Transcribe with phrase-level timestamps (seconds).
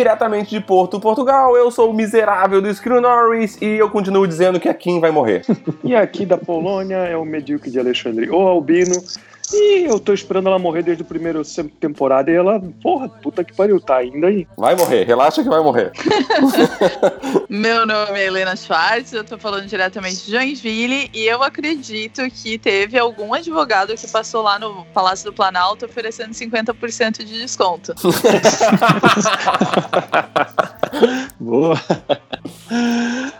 [0.00, 4.58] diretamente de Porto, Portugal, eu sou o miserável do Screw Norris e eu continuo dizendo
[4.58, 5.44] que a Kim vai morrer.
[5.84, 8.94] E aqui da Polônia é o medíocre de Alexandre, ou Albino.
[9.52, 11.40] E eu tô esperando ela morrer desde a primeira
[11.80, 14.46] temporada e ela, porra, puta que pariu, tá ainda aí.
[14.56, 15.92] Vai morrer, relaxa que vai morrer.
[17.48, 22.58] Meu nome é Helena Schwartz, eu tô falando diretamente de Joinville e eu acredito que
[22.58, 27.94] teve algum advogado que passou lá no Palácio do Planalto oferecendo 50% de desconto.
[31.38, 31.80] Boa.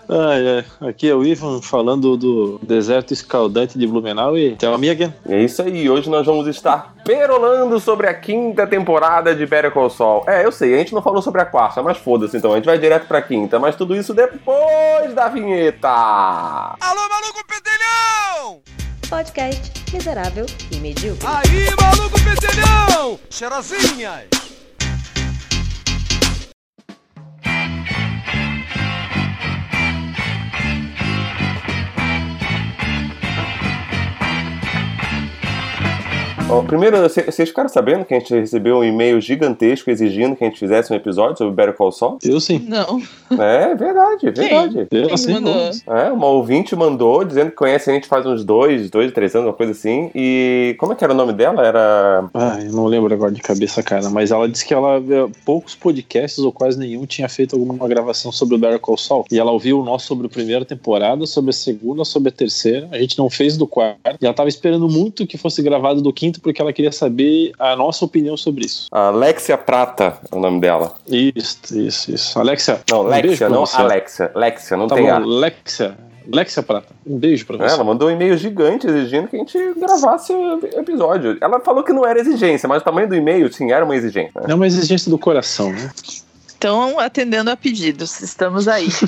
[0.08, 0.88] Ai, ai.
[0.88, 5.14] Aqui é o Ivan falando do deserto escaldante de Blumenau e me again.
[5.28, 9.90] É isso aí, hoje nós vamos estar perolando sobre a quinta temporada de Better Call
[9.90, 10.24] Saul.
[10.26, 12.66] É, eu sei, a gente não falou sobre a quarta, mas foda-se então, a gente
[12.66, 15.88] vai direto pra quinta, mas tudo isso depois da vinheta.
[15.88, 18.60] Alô, maluco pedelhão!
[19.08, 21.26] Podcast miserável e medíocre.
[21.26, 23.18] Aí, maluco pedelhão!
[23.28, 24.49] Cheirosinhas!
[36.50, 40.44] Ó, primeiro, cê- vocês ficaram sabendo que a gente recebeu um e-mail gigantesco exigindo que
[40.44, 42.18] a gente fizesse um episódio sobre Better Call Saul?
[42.24, 42.64] Eu sim.
[42.66, 43.00] Não.
[43.30, 44.88] É, verdade, é verdade.
[44.90, 45.32] Eu Quem sim.
[45.34, 45.70] mandou?
[45.88, 49.46] É, uma ouvinte mandou dizendo que conhece a gente faz uns dois, dois, três anos,
[49.48, 50.10] uma coisa assim.
[50.14, 51.64] E como é que era o nome dela?
[51.64, 52.28] Era.
[52.34, 55.74] Ai, eu não lembro agora de cabeça, cara, mas ela disse que ela eh, poucos
[55.76, 59.24] podcasts ou quase nenhum tinha feito alguma gravação sobre o Better Call Saul.
[59.30, 62.88] E ela ouviu o nosso sobre a primeira temporada, sobre a segunda, sobre a terceira.
[62.90, 64.00] A gente não fez do quarto.
[64.20, 67.76] E ela tava esperando muito que fosse gravado do quinto porque ela queria saber a
[67.76, 68.86] nossa opinião sobre isso.
[68.90, 70.96] Alexia Prata, é o nome dela.
[71.08, 72.38] Isso, isso, isso.
[72.38, 72.80] Alexia.
[72.90, 73.76] Não, um Lexia, não você.
[73.76, 74.30] Alexia.
[74.34, 75.18] Lexia, não Tá tem bom, A.
[75.18, 75.96] Lexia.
[76.32, 76.88] Lexia Prata.
[77.06, 77.74] Um beijo pra É, você.
[77.74, 81.36] Ela mandou um e-mail gigante exigindo que a gente gravasse o episódio.
[81.40, 84.32] Ela falou que não era exigência, mas o tamanho do e-mail, sim, era uma exigência.
[84.46, 85.90] É uma exigência do coração, né?
[86.60, 88.86] Estão atendendo a pedidos, estamos aí.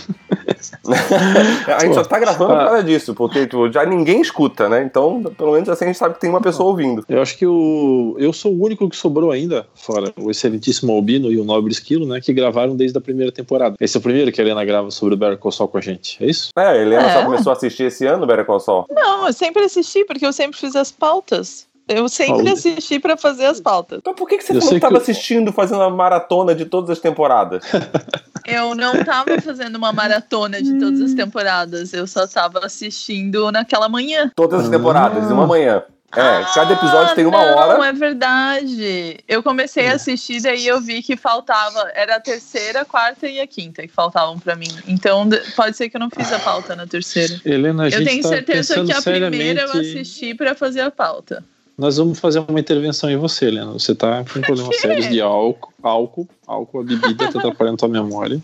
[1.66, 2.64] A gente só tá gravando por Ah.
[2.66, 4.82] causa disso, porque tipo, já ninguém escuta, né?
[4.82, 7.04] Então, pelo menos assim a gente sabe que tem uma pessoa ouvindo.
[7.06, 11.30] Eu acho que o, eu sou o único que sobrou ainda, fora o excelentíssimo Albino
[11.30, 12.22] e o Nobre Esquilo, né?
[12.22, 13.76] Que gravaram desde a primeira temporada.
[13.78, 15.80] Esse é o primeiro que a Helena grava sobre o Better Call Saul com a
[15.82, 16.48] gente, é isso?
[16.56, 17.12] É, a Helena É.
[17.12, 18.86] só começou a assistir esse ano, Better Call Saul.
[18.90, 21.66] Não, eu sempre assisti porque eu sempre fiz as pautas.
[21.88, 22.52] Eu sempre Olha.
[22.52, 23.98] assisti pra fazer as pautas.
[23.98, 26.54] Então por que, que você Eu não sei estava que eu- assistindo, fazendo uma maratona
[26.54, 27.64] de todas as temporadas?
[28.46, 33.88] Eu não tava fazendo uma maratona de todas as temporadas, eu só tava assistindo naquela
[33.88, 34.32] manhã.
[34.34, 34.70] Todas as Ah.
[34.70, 35.84] temporadas, em uma manhã.
[36.14, 37.86] É, cada episódio Ah, tem uma não, hora.
[37.86, 39.18] é verdade.
[39.28, 41.88] Eu comecei a assistir, daí eu vi que faltava.
[41.94, 44.68] Era a terceira, a quarta e a quinta que faltavam pra mim.
[44.88, 47.40] Então de- pode ser que eu não fiz a pauta na terceira.
[47.44, 50.90] Helena, a gente Eu tenho tá certeza que a primeira eu assisti pra fazer a
[50.90, 51.44] pauta.
[51.82, 53.72] Nós vamos fazer uma intervenção em você, Helena.
[53.72, 58.40] Você tá com problemas sérios de álcool, álcool, álcool, a bebida tá atrapalhando tua memória.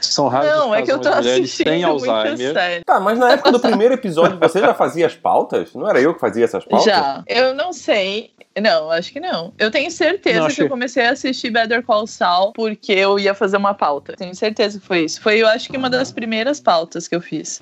[0.00, 2.54] São raros Não, os é que eu tô assistindo Alzheimer.
[2.54, 2.82] sério.
[2.86, 5.74] Tá, mas na época do primeiro episódio você já fazia as pautas?
[5.74, 6.86] Não era eu que fazia essas pautas?
[6.86, 7.22] Já.
[7.26, 8.30] Eu não sei.
[8.58, 9.52] Não, acho que não.
[9.58, 13.32] Eu tenho certeza Não, que eu comecei a assistir Better Call Saul porque eu ia
[13.32, 14.14] fazer uma pauta.
[14.16, 15.20] Tenho certeza que foi isso.
[15.20, 17.60] Foi, eu acho que uma das primeiras pautas que eu fiz.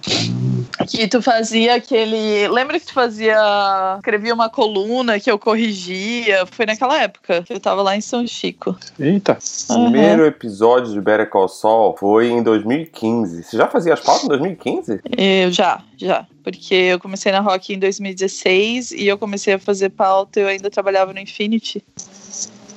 [0.89, 2.49] Que tu fazia aquele.
[2.49, 3.37] Lembra que tu fazia.
[3.97, 6.47] Escrevia uma coluna que eu corrigia?
[6.47, 8.77] Foi naquela época que eu tava lá em São Chico.
[8.99, 9.37] Eita.
[9.69, 13.43] O primeiro episódio de Better Call Saul foi em 2015.
[13.43, 15.01] Você já fazia as pautas em 2015?
[15.17, 16.27] Eu já, já.
[16.51, 20.71] Porque eu comecei na Rock em 2016 e eu comecei a fazer pauta, eu ainda
[20.71, 21.85] trabalhava no Infinity.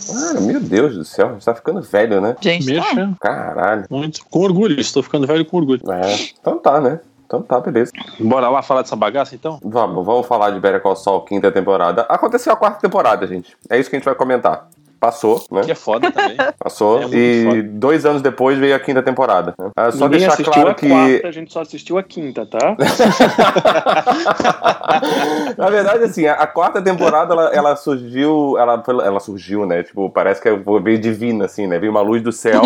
[0.09, 2.35] Ah, meu Deus do céu, a gente tá ficando velho, né?
[2.41, 2.73] Gente, tá.
[2.73, 3.15] Mexa.
[3.21, 3.85] Caralho.
[3.89, 4.25] Muito.
[4.25, 5.81] Com orgulho, estou ficando velho com orgulho.
[5.89, 6.99] É, então tá, né?
[7.25, 7.93] Então tá, beleza.
[8.19, 9.57] Bora lá falar dessa bagaça então?
[9.63, 12.01] Vamos, vamos falar de Better Call Saul, quinta temporada.
[12.09, 13.55] Aconteceu a quarta temporada, gente.
[13.69, 14.67] É isso que a gente vai comentar.
[15.01, 15.61] Passou, né?
[15.61, 16.37] Que é foda também.
[16.59, 17.01] Passou.
[17.01, 17.63] É e foda.
[17.63, 19.55] dois anos depois veio a quinta temporada.
[19.57, 19.71] né?
[19.75, 20.87] Ah, só Ninguém deixar claro a que.
[20.87, 22.77] quarta, a gente só assistiu a quinta, tá?
[25.57, 28.55] Na verdade, assim, a, a quarta temporada ela, ela surgiu.
[28.59, 29.81] Ela, ela surgiu, né?
[29.81, 30.47] Tipo, parece que
[30.83, 31.79] veio divina, assim, né?
[31.79, 32.61] Veio uma luz do céu,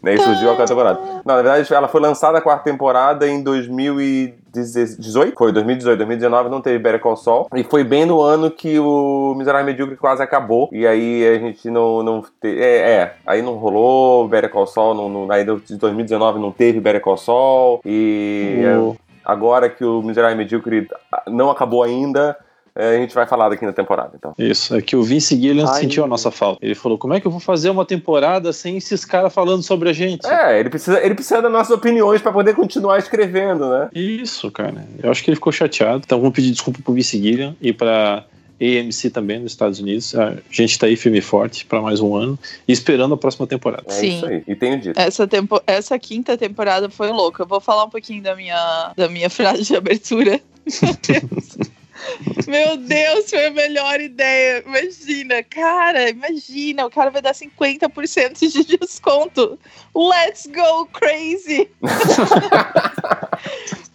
[0.00, 0.14] né?
[0.14, 1.00] E surgiu a quarta temporada.
[1.24, 3.42] Não, na verdade, ela foi lançada a quarta temporada em
[4.52, 5.34] 2018.
[5.36, 5.98] Foi, 2018.
[5.98, 7.48] 2019 não teve Better Call Saul.
[7.54, 10.68] E foi bem no ano que o Miserável Medíocre quase acabou.
[10.72, 12.02] E aí a gente não.
[12.02, 14.94] não te- é, é, aí não rolou Better Call Saul.
[14.94, 17.80] Não, não, aí de 2019 não teve Better Call Saul.
[17.84, 18.62] E.
[19.24, 20.88] Agora que o Miserável Medíocre
[21.28, 22.36] não acabou ainda,
[22.74, 24.34] a gente vai falar daqui na temporada, então.
[24.38, 25.80] Isso, é que o Vince Gillian Ai.
[25.80, 26.64] sentiu a nossa falta.
[26.64, 29.88] Ele falou: como é que eu vou fazer uma temporada sem esses caras falando sobre
[29.88, 30.26] a gente?
[30.26, 33.88] É, ele precisa, ele precisa das nossas opiniões pra poder continuar escrevendo, né?
[33.94, 34.86] Isso, cara.
[35.02, 36.02] Eu acho que ele ficou chateado.
[36.04, 38.24] Então vamos pedir desculpa pro Vince Gillian e pra
[38.60, 40.14] AMC também nos Estados Unidos.
[40.14, 42.38] A gente tá aí firme e forte pra mais um ano
[42.68, 43.84] e esperando a próxima temporada.
[43.88, 44.16] É Sim.
[44.16, 44.42] isso aí.
[44.46, 45.00] E tenho dito.
[45.00, 47.42] Essa, tempo, essa quinta temporada foi louca.
[47.42, 50.40] Eu vou falar um pouquinho da minha, da minha frase de abertura.
[50.82, 51.56] Meu Deus.
[52.46, 54.62] Meu Deus, foi a melhor ideia.
[54.66, 59.58] Imagina, cara, imagina, o cara vai dar 50% de desconto.
[59.94, 61.70] Let's go crazy!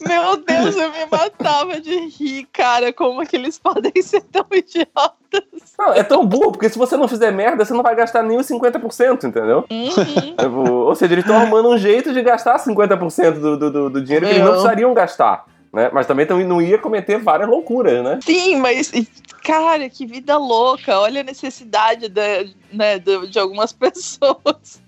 [0.07, 2.93] Meu Deus, eu me matava de rir, cara.
[2.93, 5.73] Como que eles podem ser tão idiotas?
[5.77, 8.37] Não, é tão burro, porque se você não fizer merda, você não vai gastar nem
[8.37, 9.65] os 50%, entendeu?
[9.69, 9.89] Uhum.
[9.89, 14.27] Tipo, Ou seja, eles estão arrumando um jeito de gastar 50% do, do, do, dinheiro
[14.27, 15.45] que eles não precisariam gastar.
[15.75, 15.89] Né?
[15.91, 18.19] Mas também não ia cometer várias loucuras, né?
[18.23, 18.89] Sim, mas,
[19.43, 20.97] cara, que vida louca.
[20.97, 24.81] Olha a necessidade da- né, de, de algumas pessoas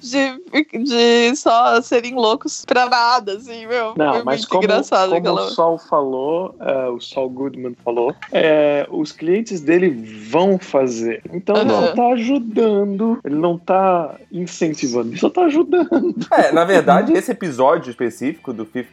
[0.00, 0.36] de,
[0.82, 3.94] de só serem loucos pra nada, assim, meu.
[3.96, 5.42] Não, foi mas muito como, engraçado como aquela.
[5.46, 9.90] o Sol falou, é, o Sol Goodman falou, é, os clientes dele
[10.28, 11.22] vão fazer.
[11.32, 11.86] Então ele Aham.
[11.88, 15.92] só tá ajudando, ele não tá incentivando, ele só tá ajudando.
[16.32, 18.86] É, na verdade, esse episódio específico do 50%,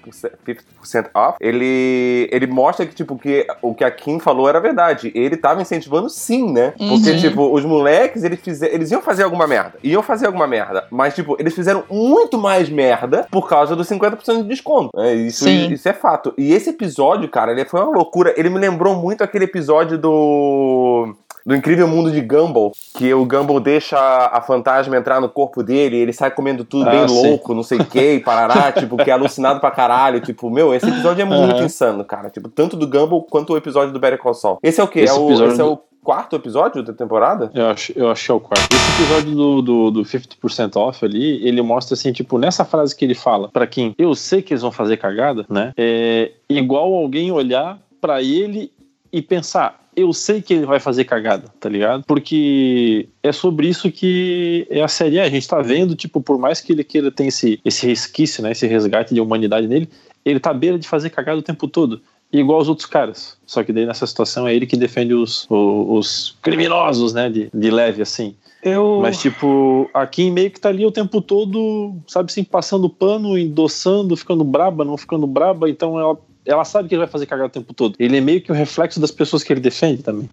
[0.46, 5.12] 50% off, ele, ele mostra que, tipo, que o que a Kim falou era verdade.
[5.16, 6.74] Ele tava incentivando sim, né?
[6.78, 7.18] Porque, Uhum.
[7.18, 9.74] tipo, os moleques, eles, fizer, eles iam fazer alguma merda.
[9.84, 10.86] Iam fazer alguma merda.
[10.92, 14.90] Mas, tipo, eles fizeram muito mais merda por causa dos 50% de desconto.
[14.96, 15.14] né?
[15.14, 15.72] Isso, Sim.
[15.72, 16.34] isso é fato.
[16.38, 18.34] E esse episódio, cara, ele foi uma loucura.
[18.38, 21.16] Ele me lembrou muito aquele episódio do
[21.50, 25.96] do incrível mundo de Gumball, que o Gumball deixa a fantasma entrar no corpo dele,
[25.98, 27.28] e ele sai comendo tudo Ah, bem sim.
[27.28, 30.22] louco, não sei o que, e parará, tipo, que é alucinado pra caralho.
[30.22, 31.66] Tipo, meu, esse episódio é muito Aham.
[31.66, 32.30] insano, cara.
[32.30, 34.60] Tipo, tanto do Gumball quanto o episódio do Better Call Saul.
[34.62, 35.00] Esse é o quê?
[35.00, 37.50] Esse É o, esse é o quarto episódio da temporada?
[37.54, 38.68] Eu acho, eu acho que é o quarto.
[38.72, 43.04] Esse episódio do, do, do 50% off ali, ele mostra assim, tipo, nessa frase que
[43.04, 45.74] ele fala, pra quem eu sei que eles vão fazer cagada, né?
[45.76, 48.72] É igual alguém olhar pra ele
[49.12, 52.04] e pensar, eu sei que ele vai fazer cagada, tá ligado?
[52.06, 55.20] Porque é sobre isso que é a série.
[55.20, 58.52] A gente tá vendo, tipo, por mais que ele queira ter esse, esse resquício, né?
[58.52, 59.90] Esse resgate de humanidade nele,
[60.26, 62.02] ele tá à beira de fazer cagada o tempo todo.
[62.32, 63.38] Igual os outros caras.
[63.46, 67.30] Só que daí nessa situação é ele que defende os, o- os, criminosos, né?
[67.30, 68.36] De, de leve, assim.
[68.62, 72.90] Eu, Mas, tipo, a Kim meio que tá ali o tempo todo, sabe assim, passando
[72.90, 75.70] pano, endossando, ficando braba, não ficando braba.
[75.70, 76.18] Então ela,
[76.50, 77.96] ela sabe que ele vai fazer cagada o tempo todo.
[78.00, 80.28] Ele é meio que o reflexo das pessoas que ele defende também.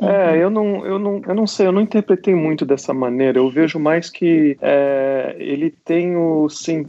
[0.00, 3.38] É, eu não, eu, não, eu não sei, eu não interpretei muito dessa maneira.
[3.38, 6.86] Eu vejo mais que é, ele tem o, sim,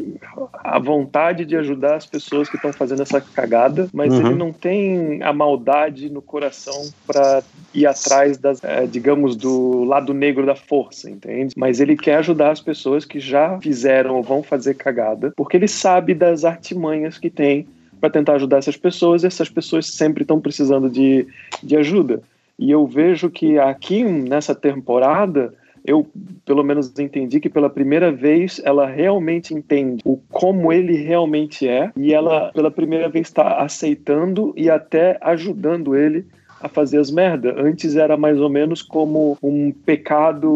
[0.54, 4.20] a vontade de ajudar as pessoas que estão fazendo essa cagada, mas Uhum.
[4.20, 7.42] ele não tem a maldade no coração para
[7.74, 11.54] ir atrás das, é, digamos, do lado negro da força, entende?
[11.58, 15.68] Mas ele quer ajudar as pessoas que já fizeram ou vão fazer cagada, porque ele
[15.68, 17.68] sabe das artimanhas que tem
[18.00, 21.28] para tentar ajudar essas pessoas e essas pessoas sempre estão precisando de,
[21.62, 22.22] de ajuda.
[22.58, 25.54] E eu vejo que aqui nessa temporada,
[25.86, 26.06] eu
[26.46, 31.92] pelo menos entendi que pela primeira vez ela realmente entende o como ele realmente é
[31.96, 36.26] e ela pela primeira vez está aceitando e até ajudando ele
[36.62, 37.56] a fazer as merda.
[37.58, 40.50] Antes era mais ou menos como um pecado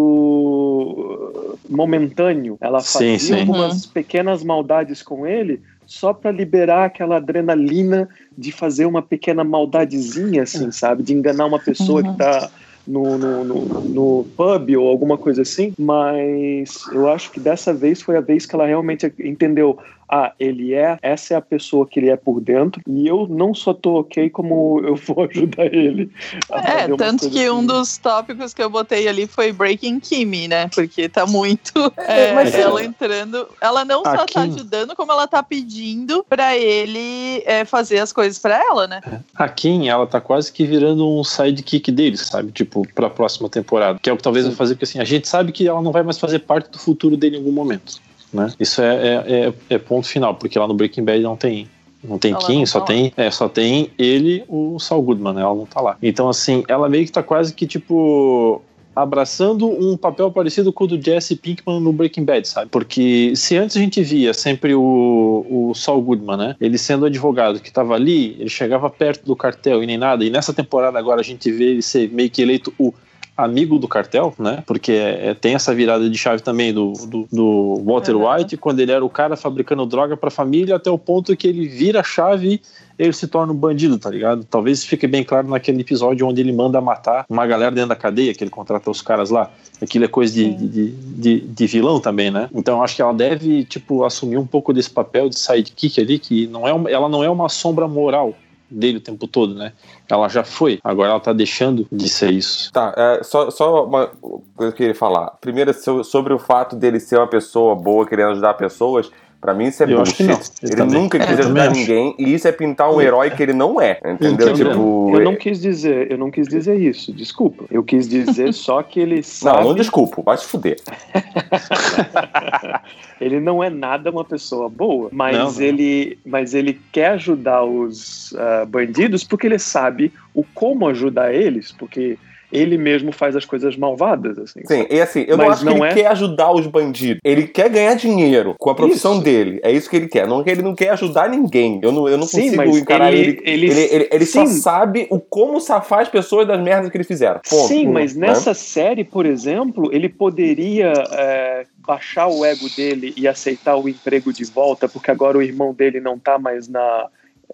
[1.69, 2.57] momentâneo.
[2.59, 3.39] Ela Sim, fazia sim.
[3.39, 5.61] algumas pequenas maldades com ele
[5.93, 11.03] só para liberar aquela adrenalina de fazer uma pequena maldadezinha, assim, sabe?
[11.03, 12.11] De enganar uma pessoa Uhum.
[12.11, 12.51] que tá
[12.85, 15.71] no, no, no, no pub ou alguma coisa assim.
[15.79, 19.77] Mas eu acho que dessa vez foi a vez que ela realmente entendeu.
[20.09, 23.53] Ah, ele é, essa é a pessoa que ele é por dentro, e eu não
[23.53, 26.11] só tô ok, como eu vou ajudar ele.
[26.51, 27.67] É, tanto que um assim.
[27.67, 30.67] dos tópicos que eu botei ali foi Breaking Kimi, né?
[30.73, 31.71] Porque tá muito.
[31.97, 33.47] é, mas- ela entrando.
[33.61, 37.99] Ela não só A tá Kim- ajudando, como ela tá pedindo pra ele é, fazer
[37.99, 39.01] as coisas pra ela, né?
[39.35, 42.51] A Kim, ela tá quase que virando um sidekick deles, sabe?
[42.51, 43.99] Tipo, pra próxima temporada.
[44.01, 45.91] Que é o que talvez vai fazer, porque assim, a gente sabe que ela não
[45.91, 48.01] vai mais fazer parte do futuro dele em algum momento.
[48.33, 48.51] Né?
[48.59, 51.67] Isso é, é, é- é ponto final, porque lá no Breaking Bad não tem.
[52.03, 55.33] Não tem Ela Kim, não só tá tem, é, só tem ele, o Saul Goodman,
[55.33, 55.41] né?
[55.41, 55.97] Ela não tá lá.
[56.03, 58.61] Então, assim, ela meio que tá quase que, tipo,
[58.95, 62.69] abraçando um papel parecido com o do Jesse Pinkman no Breaking Bad, sabe?
[62.69, 66.55] Porque se antes a gente via sempre o, o Saul Goodman, né?
[66.59, 70.29] Ele sendo advogado que tava ali, ele chegava perto do cartel e nem nada, e
[70.29, 72.93] nessa temporada agora a gente vê ele ser meio que eleito o
[73.35, 74.63] amigo do cartel, né?
[74.65, 78.31] Porque é, tem essa virada de chave também do, do, do Walter Uhum.
[78.31, 81.67] White, quando ele era o cara fabricando droga pra família, até o ponto que ele
[81.67, 82.61] vira a chave
[82.97, 84.43] ele se torna um bandido, tá ligado?
[84.43, 88.35] Talvez fique bem claro naquele episódio onde ele manda matar uma galera dentro da cadeia,
[88.35, 89.49] que ele contrata os caras lá.
[89.81, 92.49] Aquilo é coisa de, de, de, de vilão também, né?
[92.53, 96.19] Então eu acho que ela deve, tipo, assumir um pouco desse papel de sidekick ali,
[96.19, 98.35] que não é uma- ela não é uma sombra moral
[98.73, 99.73] dele o tempo todo, né?
[100.09, 102.71] Ela já foi, agora ela tá deixando de ser isso.
[102.71, 105.31] Tá, é, só, só uma coisa que eu queria falar.
[105.41, 109.09] Primeiro, so- sobre o fato dele ser uma pessoa boa, querendo ajudar pessoas.
[109.43, 110.51] Pra mim isso é Eu acho que bullshit.
[110.63, 111.01] Ele também.
[111.01, 111.79] nunca quis É, ajudar acho.
[111.81, 114.53] ninguém e isso é pintar um herói que ele não é, entendeu?
[114.53, 117.65] Tipo, Eu não quis dizer, eu não quis dizer isso, desculpa.
[117.69, 119.57] Eu quis dizer só que ele sabe.
[119.59, 120.77] não, não desculpo, vai se fuder.
[123.19, 125.61] ele não é nada uma pessoa boa, mas Não, não.
[125.61, 131.71] ele, mas ele quer ajudar os ah, bandidos porque ele sabe o como ajudar eles,
[131.73, 132.17] porque
[132.53, 134.61] ele mesmo faz as coisas malvadas, assim.
[134.65, 137.19] Sim, e assim, eu não Mas acho não que ele é- quer ajudar os bandidos.
[137.23, 139.23] Ele quer ganhar dinheiro com a profissão Isso.
[139.23, 139.59] dele.
[139.63, 140.27] É isso que ele quer.
[140.27, 141.79] Não, ele não quer ajudar ninguém.
[141.83, 143.65] Eu não, eu não Sim, consigo encarar ele- ele.
[143.71, 147.41] ele- Ele, ele, só sabe o como safar as pessoas das merdas que eles fizeram.
[147.49, 147.67] Ponto.
[147.67, 148.27] Sim, mas Né?
[148.27, 154.31] nessa série, por exemplo, ele poderia é, baixar o ego dele e aceitar o emprego
[154.31, 157.07] de volta, porque agora o irmão dele não tá mais na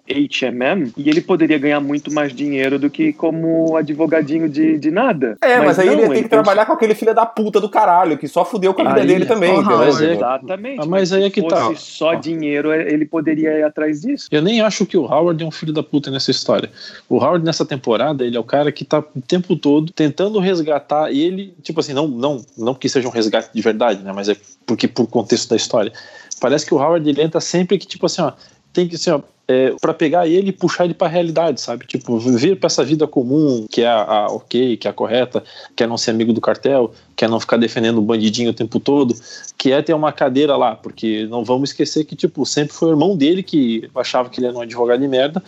[0.08, 5.36] HMM, e ele poderia ganhar muito mais dinheiro do que como advogadinho de, de nada.
[5.40, 7.60] É, mas, aí não, ele ia ter que tem- trabalhar com aquele filho da puta
[7.60, 10.80] do caralho, que só fudeu com a vida Aí, dele também, mas é- Exatamente.
[10.82, 11.66] Ah, mas aí é que se tá.
[11.66, 14.26] fosse só dinheiro, ele poderia ir atrás disso.
[14.30, 16.70] Eu nem acho que o Howard é um filho da puta nessa história.
[17.08, 21.12] O Howard nessa temporada, ele é o cara que tá o tempo todo tentando resgatar
[21.12, 24.36] ele, tipo assim, não não não que seja um resgate de verdade, né, mas é
[24.66, 25.92] porque por contexto da história.
[26.40, 28.32] Parece que o Howard ele entra sempre que tipo assim, ó,
[28.72, 31.84] tem que assim, ó, é, para pegar ele e puxar ele pra realidade, sabe?
[31.84, 35.42] Tipo, vir pra essa vida comum, que é a, a ok, que é a correta,
[35.74, 38.54] que é não ser amigo do cartel, que é não ficar defendendo o bandidinho o
[38.54, 39.12] tempo todo,
[39.58, 42.92] que é ter uma cadeira lá, porque não vamos esquecer que, tipo, sempre foi o
[42.92, 45.42] irmão dele que achava que ele era um advogado de merda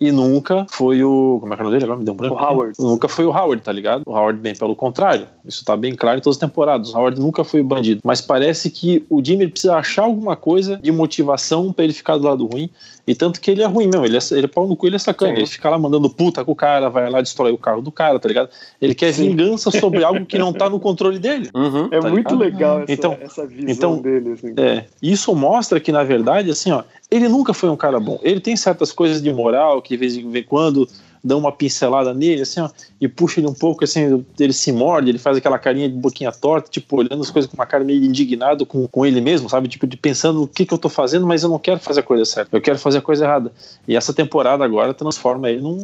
[0.00, 1.38] e nunca foi o.
[1.40, 1.84] Como é que é o nome dele?
[1.84, 2.34] Agora me deu um branco.
[2.34, 2.74] O Howard.
[2.78, 4.02] Nunca foi o Howard, tá ligado?
[4.06, 5.26] O Howard, bem pelo contrário.
[5.44, 6.92] Isso tá bem claro em todas as temporadas.
[6.92, 8.00] O Howard nunca foi o bandido.
[8.04, 12.24] Mas parece que o Jimmy precisa achar alguma coisa de motivação pra ele ficar do
[12.24, 12.68] lado ruim.
[13.06, 14.04] E tanto que ele é ruim mesmo.
[14.04, 15.32] Ele é, ele é pau no cu, ele é sacana.
[15.32, 15.38] Sim.
[15.38, 18.18] Ele fica lá mandando puta com o cara, vai lá destrói o carro do cara,
[18.18, 18.48] tá ligado?
[18.82, 21.48] Ele quer vingança sobre algo que não tá no controle dele.
[21.54, 21.88] Uhum.
[21.92, 22.38] É Tá muito ligado?
[22.38, 24.32] legal essa, Então- essa visão então- dele.
[24.32, 24.54] Assim.
[24.56, 28.18] É, isso mostra que, na verdade, assim, ó, ele nunca foi um cara bom.
[28.22, 30.88] Ele tem certas coisas de moral que de vez em quando
[31.26, 32.68] dão uma pincelada nele, assim, ó,
[33.00, 36.30] e puxa ele um pouco, assim, ele se morde, ele faz aquela carinha de boquinha
[36.30, 39.68] torta, tipo, olhando as coisas com uma cara meio indignado com, com ele mesmo, sabe?
[39.68, 42.02] Tipo, de pensando o que, que eu tô fazendo, mas eu não quero fazer a
[42.02, 43.52] coisa certa, eu quero fazer a coisa errada.
[43.88, 45.82] E essa temporada agora transforma ele num,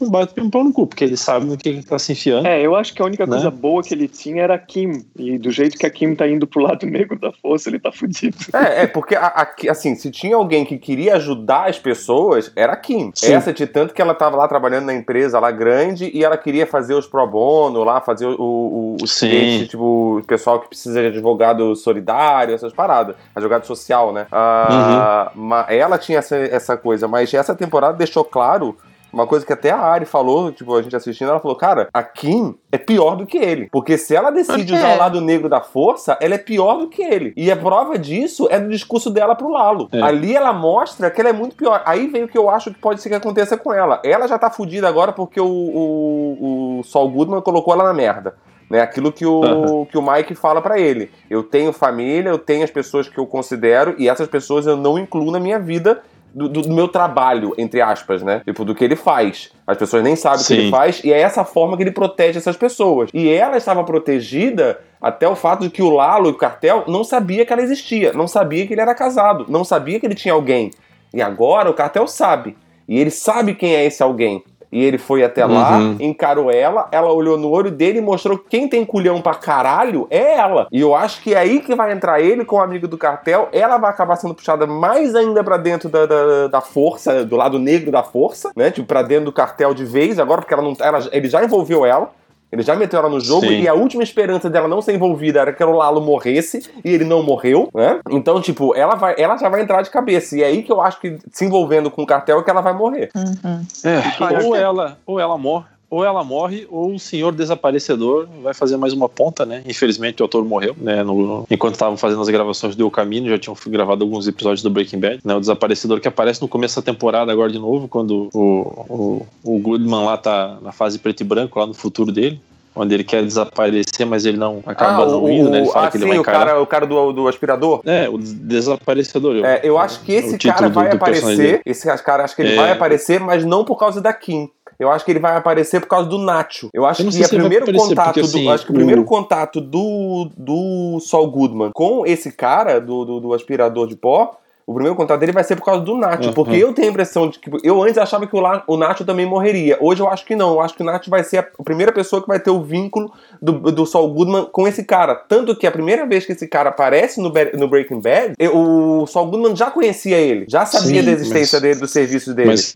[0.00, 2.46] num bate um pau no cu, porque ele sabe no que ele tá se enfiando.
[2.46, 3.32] É, eu acho que a única Né?
[3.32, 5.04] coisa boa que ele tinha era a Kim.
[5.16, 7.92] E do jeito que a Kim tá indo pro lado negro da força, ele tá
[7.92, 8.36] fudido.
[8.52, 12.72] É, é, porque, a- a- assim, se tinha alguém que queria ajudar as pessoas, era
[12.72, 13.10] a Kim.
[13.14, 13.32] Sim.
[13.32, 16.66] Essa, de tanto que ela tava lá trabalhando na empresa lá grande e ela queria
[16.66, 19.28] fazer os pro bono lá, fazer o, o, os Sim.
[19.28, 23.14] clientes, tipo, o pessoal que precisa de advogado solidário, essas paradas.
[23.34, 24.26] Advogado social, né?
[24.32, 25.52] Ah, Uhum.
[25.68, 28.76] ela tinha essa, essa coisa, mas essa temporada deixou claro
[29.12, 32.02] uma coisa que até a Ari falou, tipo, a gente assistindo, ela falou, cara, a
[32.02, 33.68] Kim é pior do que ele.
[33.70, 37.02] Porque se ela decide usar o lado negro da força, ela é pior do que
[37.02, 37.32] ele.
[37.36, 39.88] E a prova disso é do discurso dela pro Lalo.
[39.92, 40.00] É.
[40.02, 41.82] Ali ela mostra que ela é muito pior.
[41.86, 44.00] Aí vem o que eu acho que pode ser que aconteça com ela.
[44.04, 48.34] Ela já tá fudida agora porque o, o, o Saul Goodman colocou ela na merda.
[48.70, 49.86] Né, aquilo que o, Aham.
[49.86, 51.10] que o Mike fala pra ele.
[51.30, 54.98] Eu tenho família, eu tenho as pessoas que eu considero, e essas pessoas eu não
[54.98, 56.02] incluo na minha vida
[56.34, 58.42] do, do- do meu trabalho, entre aspas, né?
[58.44, 59.50] Tipo, do que ele faz.
[59.66, 60.54] As pessoas nem sabem o que Sim.
[60.58, 63.10] ele faz, e é essa forma que ele protege essas pessoas.
[63.12, 67.04] E ela estava protegida até o fato de que o Lalo e o cartel não
[67.04, 70.34] sabia que ela existia, não sabia que ele era casado, não sabia que ele tinha
[70.34, 70.70] alguém.
[71.14, 72.56] E agora o cartel sabe.
[72.88, 74.42] E ele sabe quem é esse alguém.
[74.70, 75.96] E ele foi até lá, Uhum.
[75.98, 80.06] encarou ela, ela olhou no olho dele e mostrou que quem tem culhão pra caralho
[80.10, 80.66] é ela.
[80.70, 83.48] E eu acho que é aí que vai entrar ele com o amigo do cartel.
[83.52, 87.58] Ela vai acabar sendo puxada mais ainda pra dentro da, da, da força, do lado
[87.58, 88.70] negro da força, né?
[88.70, 91.86] Tipo, pra dentro do cartel de vez agora, porque ela não, ela, ele já envolveu
[91.86, 92.10] ela.
[92.50, 93.60] Ele já meteu ela no jogo Sim.
[93.60, 97.04] e a última esperança dela não ser envolvida era que o Lalo morresse e ele
[97.04, 98.00] não morreu, né?
[98.10, 100.36] Então, tipo, ela, vai, ela já vai entrar de cabeça.
[100.36, 102.62] E é aí que eu acho que se envolvendo com o cartel é que ela
[102.62, 103.10] vai morrer.
[103.14, 103.62] Uhum.
[103.84, 108.76] É, ou ela, ou ela morre, ou ela morre, ou o senhor desaparecedor vai fazer
[108.76, 109.62] mais uma ponta, né?
[109.66, 111.02] Infelizmente o ator morreu, né?
[111.02, 114.70] No- enquanto estavam fazendo as gravações do El Camino, já tinham gravado alguns episódios do
[114.70, 115.34] Breaking Bad, né?
[115.34, 119.58] O desaparecedor que aparece no começo da temporada agora de novo, quando o, o, o
[119.58, 122.40] Goodman lá tá na fase preto e branco, lá no futuro dele.
[122.76, 125.58] onde ele quer desaparecer, mas ele não acaba Ah, não o, indo, né?
[125.60, 126.38] Ele o- fala ah, que ele sim, vai o encarar.
[126.46, 127.80] cara, o cara do, do aspirador.
[127.84, 129.34] É, o desaparecedor.
[129.36, 131.62] eu- É, eu acho que esse o cara do- vai do personagem aparecer.
[131.66, 132.56] Esse cara, acho que ele É.
[132.56, 134.48] vai aparecer, mas não por causa da Kim.
[134.78, 136.68] Eu acho que ele vai aparecer por causa do Nacho.
[136.72, 138.74] Eu acho Eu que o vai primeiro aparecer, contato porque, do, assim, acho que o
[138.74, 144.36] primeiro contato do do Saul Goodman com esse cara do, do, do aspirador de pó,
[144.66, 146.34] o primeiro contato dele vai ser por causa do Nacho, Uhum.
[146.34, 149.02] porque eu tenho a impressão de que eu antes achava que o, La- o Nacho
[149.04, 149.78] também morreria.
[149.80, 150.50] Hoje eu acho que não.
[150.52, 153.10] Eu acho que o Nacho vai ser a primeira pessoa que vai ter o vínculo
[153.40, 155.14] do, do Saul Goodman com esse cara.
[155.14, 159.06] Tanto que a primeira vez que esse cara aparece no, no Breaking Bad, eu- o
[159.06, 162.48] Saul Goodman já conhecia ele, já sabia Sim, da existência mas- dele, dos serviços dele.
[162.50, 162.74] Mas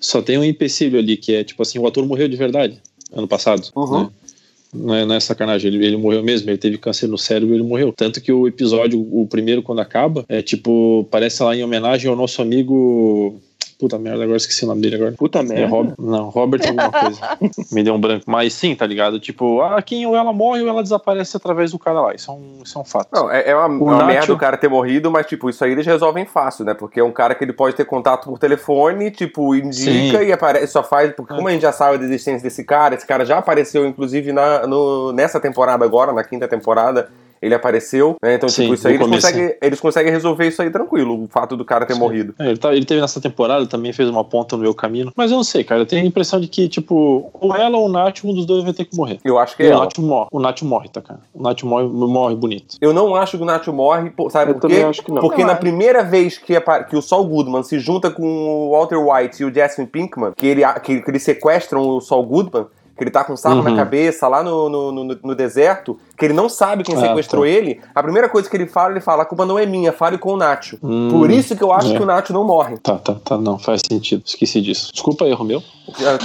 [0.00, 2.80] só tem um empecilho ali, que é tipo assim, o ator morreu de verdade
[3.12, 3.68] ano passado.
[3.76, 4.04] Uhum.
[4.04, 4.10] né?
[4.72, 7.62] Não é, não é sacanagem, ele, ele morreu mesmo, ele teve câncer no cérebro ele
[7.64, 7.92] morreu.
[7.92, 12.16] Tanto que o episódio, o primeiro, quando acaba, é tipo, parece lá em homenagem ao
[12.16, 13.40] nosso amigo.
[13.80, 15.12] Puta merda, agora esqueci o nome dele agora.
[15.12, 15.66] Puta É, merda.
[15.68, 15.94] Rob...
[15.98, 17.20] Não, Robert alguma coisa.
[17.72, 18.24] Me deu um branco.
[18.26, 19.18] Mas sim, tá ligado?
[19.18, 22.14] Tipo, ah, quem ou ela morre ou ela desaparece através do cara lá.
[22.14, 23.08] Isso é um, isso é um fato.
[23.12, 25.64] Não, é, é uma, O uma Nacho- merda o cara ter morrido, mas, tipo, isso
[25.64, 26.74] aí eles resolvem fácil, né?
[26.74, 30.24] Porque é um cara que ele pode ter contato por telefone, tipo, indica Sim.
[30.26, 31.12] e aparece, só faz.
[31.14, 34.32] Porque, como a gente já sabe da existência desse cara, esse cara já apareceu, inclusive,
[34.32, 37.08] na, no- nessa temporada agora, na quinta temporada.
[37.42, 38.34] Ele apareceu, né?
[38.34, 41.56] Então, Sim, tipo, isso aí eles conseguem, eles conseguem resolver isso aí tranquilo, o fato
[41.56, 42.34] do cara ter morrido.
[42.38, 45.10] É, ele, tá, ele teve nessa temporada, também fez uma ponta no meu caminho.
[45.16, 45.80] Mas eu não sei, cara.
[45.80, 48.62] Eu tenho a impressão de que, tipo, ou ela ou o Nath, um dos dois
[48.64, 49.18] vai ter que morrer.
[49.24, 49.84] Eu acho que E é o ela.
[49.84, 50.28] Nath morre.
[50.32, 51.20] O Nath morre, tá, cara?
[51.34, 52.76] O Nath morre, morre bonito.
[52.80, 54.74] Eu não acho que o Nacho morre, sabe Eu por quê?
[54.74, 55.20] também acho que não.
[55.20, 55.60] Porque Eu na acho.
[55.60, 56.54] primeira vez que,
[56.88, 60.46] que o Saul Goodman se junta com o Walter White e o Jesse Pinkman, que,
[60.46, 62.66] ele, que, que eles sequestram o Saul Goodman,
[63.00, 63.76] que ele tá com um sarro na Uhum.
[63.76, 67.48] cabeça lá no, no, no, no deserto, que ele não sabe quem Ah, sequestrou tá.
[67.48, 70.18] ele, a primeira coisa que ele fala, ele fala, a culpa não é minha, fale
[70.18, 70.78] com o Nacho.
[70.82, 71.96] Hum, Por isso que eu acho é.
[71.96, 72.76] que o Nacho não morre.
[72.78, 73.38] Tá, tá, tá.
[73.38, 74.22] Não, faz sentido.
[74.26, 74.92] Esqueci disso.
[74.92, 75.62] Desculpa, erro meu.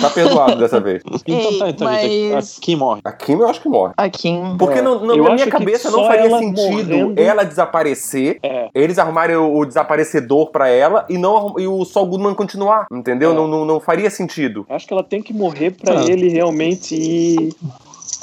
[0.02, 1.02] Tá perdoado dessa vez.
[1.26, 2.34] Então tá, então, gente.
[2.34, 3.02] mas- a- Quem morre?
[3.04, 3.94] A Kim eu acho que morre.
[3.98, 4.56] A Kim.
[4.60, 8.70] Porque É, não- não- na minha cabeça não faria ela sentido morrendo- ela desaparecer, É.
[8.76, 13.32] eles arrumarem o, o desaparecedor pra ela e não e o Saul Goodman continuar, entendeu?
[13.32, 13.34] É.
[13.34, 14.66] Não, não, não faria sentido.
[14.70, 16.04] Acho que ela tem que morrer pra Ah.
[16.06, 17.54] ele realmente ir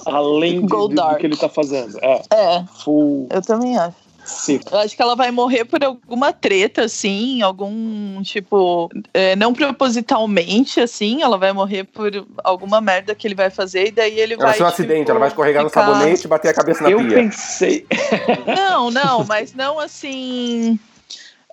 [0.07, 1.19] além de- Go de- do dark.
[1.21, 1.99] que ele tá fazendo.
[2.03, 3.97] É, É, full eu também acho.
[4.25, 4.73] seco.
[4.75, 8.89] Eu acho que ela vai morrer por alguma treta, assim, algum tipo.
[9.13, 12.11] é, não propositalmente, assim, ela vai morrer por
[12.45, 14.55] alguma merda que ele vai fazer, e daí ele Ela vai.
[14.57, 16.91] ser um tipo, acidente, ela vai escorregar ficar- no sabonete e bater a cabeça na
[16.91, 17.09] Eu pia.
[17.17, 17.87] pensei.
[18.47, 20.79] Não, não, mas não assim.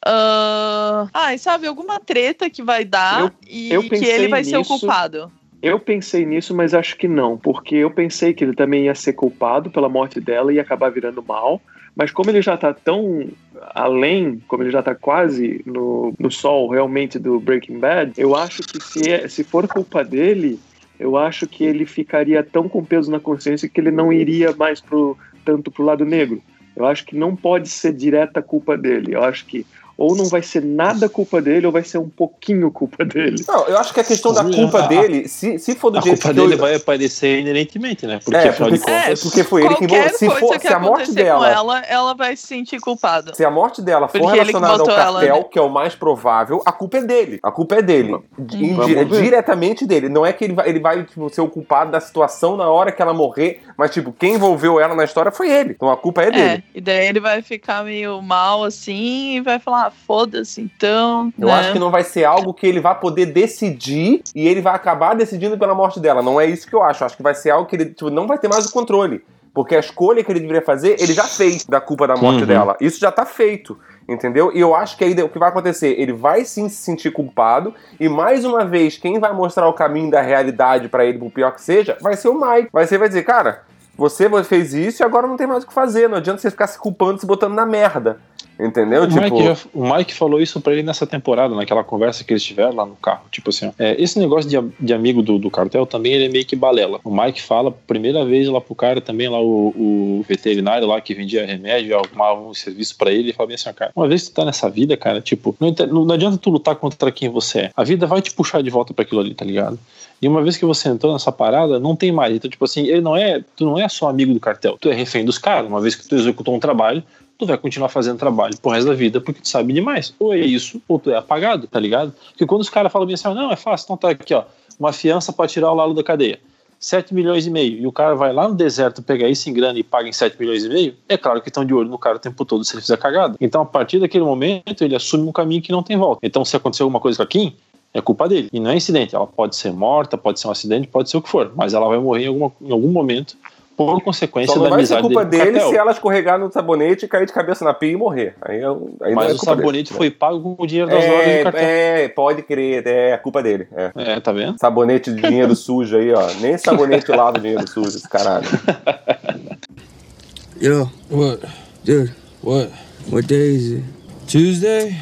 [0.06, 4.58] ah, ai, sabe, alguma treta que vai dar Eu- e eu que ele vai ser
[4.58, 5.32] o culpado.
[5.62, 9.14] Eu pensei nisso, mas acho que não, porque eu pensei que ele também ia ser
[9.14, 11.62] culpado pela morte dela e acabar virando mal.
[11.96, 13.28] Mas como ele já tá tão
[13.76, 18.64] além, como ele já tá quase no, no sol realmente do Breaking Bad, eu acho
[18.64, 20.58] que se, é- se for culpa dele,
[20.98, 24.80] eu acho que ele ficaria tão com peso na consciência que ele não iria mais
[24.80, 26.42] pro, tanto pro lado negro.
[26.74, 29.14] Eu acho que não pode ser direta culpa dele.
[29.14, 29.66] Eu acho que
[30.00, 33.44] ou não vai ser nada culpa dele, ou vai ser um pouquinho culpa dele.
[33.48, 36.02] Não, eu acho que a questão da culpa a- dele, se, se for do A
[36.02, 36.58] jeito culpa que dele eu...
[36.58, 38.20] vai aparecer inerentemente, né?
[38.24, 39.20] Porque É, afinal de porque, contas.
[39.20, 40.10] é, porque foi ele que.
[40.18, 43.34] Se, for, que se a morte dela com ela, ela vai se sentir culpada.
[43.36, 45.44] Se a morte dela for Porque relacionada ao botou ela, cartel, né?
[45.52, 47.40] que é o mais provável, a culpa é dele.
[47.44, 48.18] A culpa é dele.
[48.40, 49.06] Indi- Vamos ver.
[49.24, 50.08] diretamente dele.
[50.08, 52.92] Não é que ele vai, ele vai tipo, ser o culpado da situação na hora
[52.92, 55.72] que ela morrer, mas, tipo, quem envolveu ela na história foi ele.
[55.72, 56.42] Então a culpa é dele.
[56.42, 61.34] É, e daí ele vai ficar meio mal assim e vai falar: ah, foda-se então.
[61.38, 61.54] Eu né?
[61.54, 65.16] acho que não vai ser algo que ele vai poder decidir e ele vai acabar
[65.16, 66.22] decidindo pela morte dela.
[66.22, 67.04] Não é isso que eu acho.
[67.04, 69.24] Eu acho que vai ser algo que ele tipo, não vai ter mais o controle.
[69.54, 72.46] Porque a escolha que ele deveria fazer, ele já fez da culpa da morte Uhum.
[72.48, 72.78] dela.
[72.80, 73.78] Isso já tá feito.
[74.08, 74.52] Entendeu?
[74.54, 75.96] E eu acho que aí o que vai acontecer?
[76.00, 77.74] Ele vai sim se sentir culpado.
[78.00, 81.52] E mais uma vez, quem vai mostrar o caminho da realidade pra ele, por pior
[81.52, 82.70] que seja, vai ser o Mike.
[82.72, 83.64] Vai ser, vai dizer, cara,
[84.00, 86.08] você fez isso e agora não tem mais o que fazer.
[86.10, 88.18] Não adianta você ficar se culpando, se botando na merda.
[88.62, 89.04] Entendeu?
[89.04, 89.22] O, tipo.
[89.22, 92.76] Mike já- o Mike falou isso pra ele nessa temporada, naquela conversa que eles tiveram
[92.76, 93.22] lá no carro.
[93.32, 96.46] Tipo assim, é, esse negócio de, de amigo do, do cartel também ele é meio
[96.46, 97.00] que balela.
[97.06, 101.14] O Mike fala, primeira vez lá pro cara também, lá o, o veterinário lá que
[101.16, 104.36] vendia remédio, arrumava um serviço pra ele, e falava assim, cara, uma vez que tu
[104.36, 105.74] tá nessa vida, cara, tipo, não,
[106.06, 107.72] não- adianta tu lutar contra quem você é.
[107.78, 109.80] A vida vai te puxar de volta pra aquilo ali, tá ligado?
[110.22, 112.36] E uma vez que você entrou nessa parada, não tem mais.
[112.36, 114.94] Então, tipo assim, ele não é, tu não é só amigo do cartel, tu é
[114.94, 115.70] refém dos caras.
[115.70, 117.04] Uma vez que tu executou um trabalho,
[117.38, 120.14] tu vai continuar fazendo trabalho pro resto da vida porque tu sabe demais.
[120.20, 122.14] Ou é isso, ou tu é apagado, tá ligado?
[122.32, 124.44] Porque quando os caras falam assim, ó, não, é fácil, então tá aqui, ó,
[124.78, 126.40] uma fiança pra tirar o Lalo da cadeia.
[126.80, 129.78] 7 milhões e meio, e o cara vai lá no deserto pegar isso em grana
[129.78, 132.16] e paga em 7 milhões e meio, é claro que estão de olho no cara
[132.16, 133.36] o tempo todo se ele fizer cagada.
[133.42, 136.26] Então, a partir daquele momento, ele assume um caminho que não tem volta.
[136.26, 137.54] Então, se acontecer alguma coisa com a Kim,
[137.94, 138.50] é culpa dele.
[138.54, 139.16] E não é incidente.
[139.16, 141.88] Ela pode ser morta, pode ser um acidente, pode ser o que for, mas ela
[141.88, 143.36] vai morrer em, alguma, em algum momento
[143.76, 146.52] por consequência Só não da vai ser amizade culpa dele, dele se ela escorregar no
[146.52, 148.36] sabonete, cair de cabeça na pia e morrer.
[148.42, 149.68] Aí, eu- aí não Mas é o culpa dele.
[149.68, 151.58] sabonete foi pago com o dinheiro das do.
[151.58, 153.70] É, é, pode crer, é culpa dele.
[153.74, 153.92] É.
[153.96, 154.58] É, tá vendo?
[154.60, 156.28] Sabonete de dinheiro sujo aí, ó.
[156.42, 158.44] Nem sabonete lava dinheiro sujo, esse caralho.
[160.62, 160.90] Yo.
[161.10, 161.40] What?
[161.86, 162.14] Dude.
[162.44, 162.70] What?
[163.10, 163.84] What day is it?
[164.28, 164.94] Tuesday?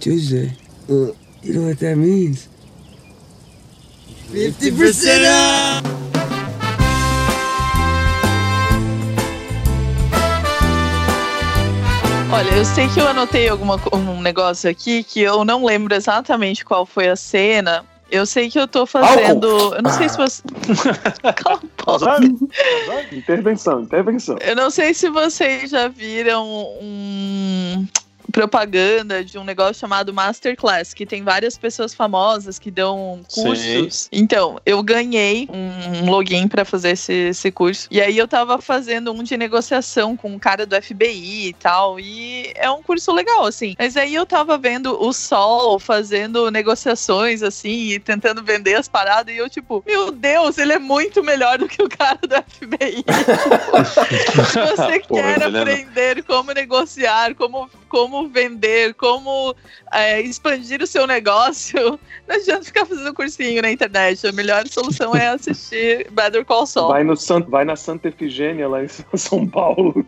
[0.00, 0.52] Tuesday.
[0.88, 1.12] Uh,
[1.46, 2.48] you know what that means?
[4.32, 5.86] 50% up!
[12.32, 16.64] Olha, eu sei que eu anotei alguma, um negócio aqui que eu não lembro exatamente
[16.64, 17.84] qual foi a cena.
[18.10, 19.74] Eu sei que eu tô fazendo.
[19.74, 20.42] Eu não sei se você.
[21.36, 22.04] Cala a boca.
[22.04, 22.36] Sabe?
[23.12, 24.36] Intervenção, intervenção.
[24.40, 26.44] Eu não sei se vocês já viram
[26.80, 27.86] um
[28.32, 34.08] propaganda de um negócio chamado Masterclass, que tem várias pessoas famosas que dão cursos.
[34.12, 37.88] Então, eu ganhei um login pra fazer esse, esse curso.
[37.90, 41.98] E aí eu tava fazendo um de negociação com um cara do FBI e tal.
[41.98, 43.74] E é um curso legal, assim.
[43.78, 49.34] Mas aí eu tava vendo o Sol fazendo negociações, assim, e tentando vender as paradas.
[49.34, 53.04] E eu, tipo, meu Deus, ele é muito melhor do que o cara do FBI.
[54.44, 59.54] Se você quer aprender como negociar, como, como vender, como
[59.92, 64.26] é, expandir o seu negócio, não adianta ficar fazendo cursinho na internet.
[64.26, 66.88] A melhor solução é assistir Better Call Saul.
[66.88, 67.14] Vai, no
[67.48, 70.04] vai na Santa Efigênia, lá em São Paulo.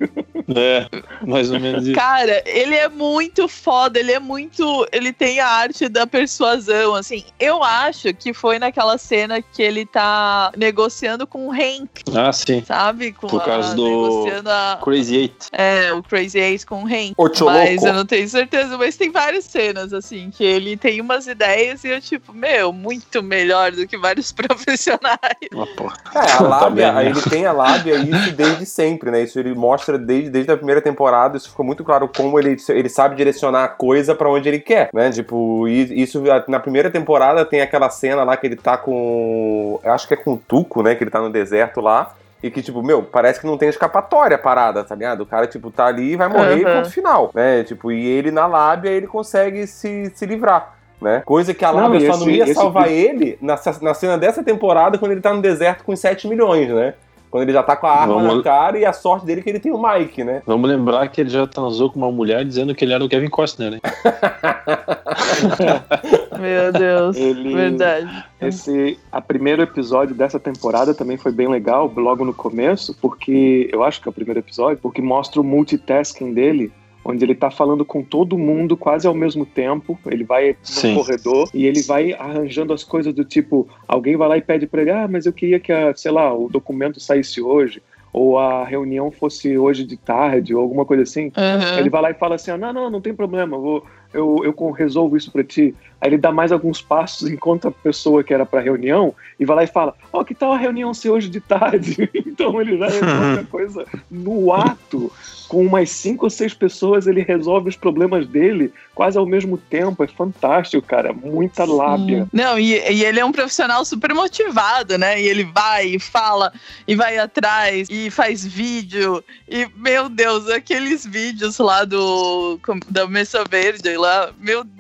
[0.54, 0.87] É,
[1.26, 1.94] mais ou menos isso.
[1.94, 4.87] Cara, ele é muito foda, ele é muito.
[4.92, 7.24] Ele tem a arte da persuasão, assim.
[7.38, 12.62] Eu acho que foi naquela cena que ele tá negociando com o Hank, Ah, sim.
[12.64, 13.12] sabe?
[13.12, 15.37] Com Por causa a- do- Negociando a, Crazy Eight.
[15.52, 17.14] É, o Crazy Eight com o Hank.
[17.34, 17.87] Tio Mas louco.
[17.87, 18.78] eu não tenho certeza.
[18.78, 23.22] Mas tem várias cenas, assim, que ele tem umas ideias e eu, tipo, meu, muito
[23.22, 25.18] melhor do que vários profissionais.
[25.54, 25.96] Ah, porra.
[26.14, 27.11] É, a Tá lábia, bem, né?
[27.11, 29.22] ele tem a lábia isso desde sempre, né?
[29.22, 32.88] Isso ele mostra desde, desde a primeira temporada, isso ficou muito claro como ele, ele
[32.88, 35.11] sabe direcionar a coisa pra onde ele quer, né?
[35.11, 39.81] Tipo, e- isso na primeira temporada tem aquela cena lá que ele tá com.
[39.83, 40.94] Eu acho que é com o Tuco, né?
[40.94, 42.14] Que ele tá no deserto lá.
[42.40, 45.22] E que, tipo, meu, parece que não tem escapatória a parada, tá ligado?
[45.22, 46.72] O cara, tipo, tá ali e vai morrer Uhum.
[46.77, 47.64] ponto final, né?
[47.64, 50.74] Tipo, e ele na lábia, ele consegue se, se livrar.
[51.01, 51.22] Né?
[51.24, 54.42] Coisa que a lábia só esse- não ia esse- salvar ele na, na cena dessa
[54.42, 56.94] temporada quando ele tá no deserto com os 7 milhões, né?
[57.30, 59.44] Quando ele já tá com a arma Vamos- na cara e a sorte dele é
[59.44, 60.42] que ele tem o Mike, né?
[60.46, 63.28] Vamos lembrar que ele já transou com uma mulher dizendo que ele era o Kevin
[63.28, 63.78] Costner, né?
[66.38, 67.16] Meu Deus.
[67.16, 68.24] Ele- Verdade.
[68.40, 73.82] Esse a primeiro episódio dessa temporada também foi bem legal, logo no começo, porque eu
[73.82, 76.72] acho que é o primeiro episódio, porque mostra o multitasking dele,
[77.08, 79.98] onde ele tá falando com todo mundo quase ao mesmo tempo.
[80.06, 80.94] Ele vai no Sim.
[80.94, 84.82] corredor e ele vai arranjando as coisas do tipo, alguém vai lá e pede para
[84.82, 88.64] ele: "Ah, mas eu queria que a, sei lá, o documento saísse hoje." Ou a
[88.64, 91.24] reunião fosse hoje de tarde, ou alguma coisa assim.
[91.36, 91.78] Uhum.
[91.78, 94.70] Ele vai lá e fala assim: ah, não, não, não tem problema, eu, eu, eu
[94.70, 95.74] resolvo isso pra ti.
[96.00, 99.56] Aí ele dá mais alguns passos, encontra a pessoa que era pra reunião e vai
[99.56, 102.08] lá e fala: Ó, que tal a reunião ser hoje de tarde?
[102.14, 105.12] então ele já resolve a coisa no ato.
[105.48, 110.04] Com umas cinco ou seis pessoas, ele resolve os problemas dele quase ao mesmo tempo.
[110.04, 111.11] É fantástico, cara.
[111.14, 112.28] Muita lábia.
[112.30, 115.18] Não, e, e ele é um profissional super motivado, né?
[115.18, 116.52] E ele vai e fala
[116.87, 119.24] e vai atrás e faz vídeo.
[119.48, 124.77] E, meu Deus, aqueles vídeos lá do com- da Mesa Verde lá, meu Deus,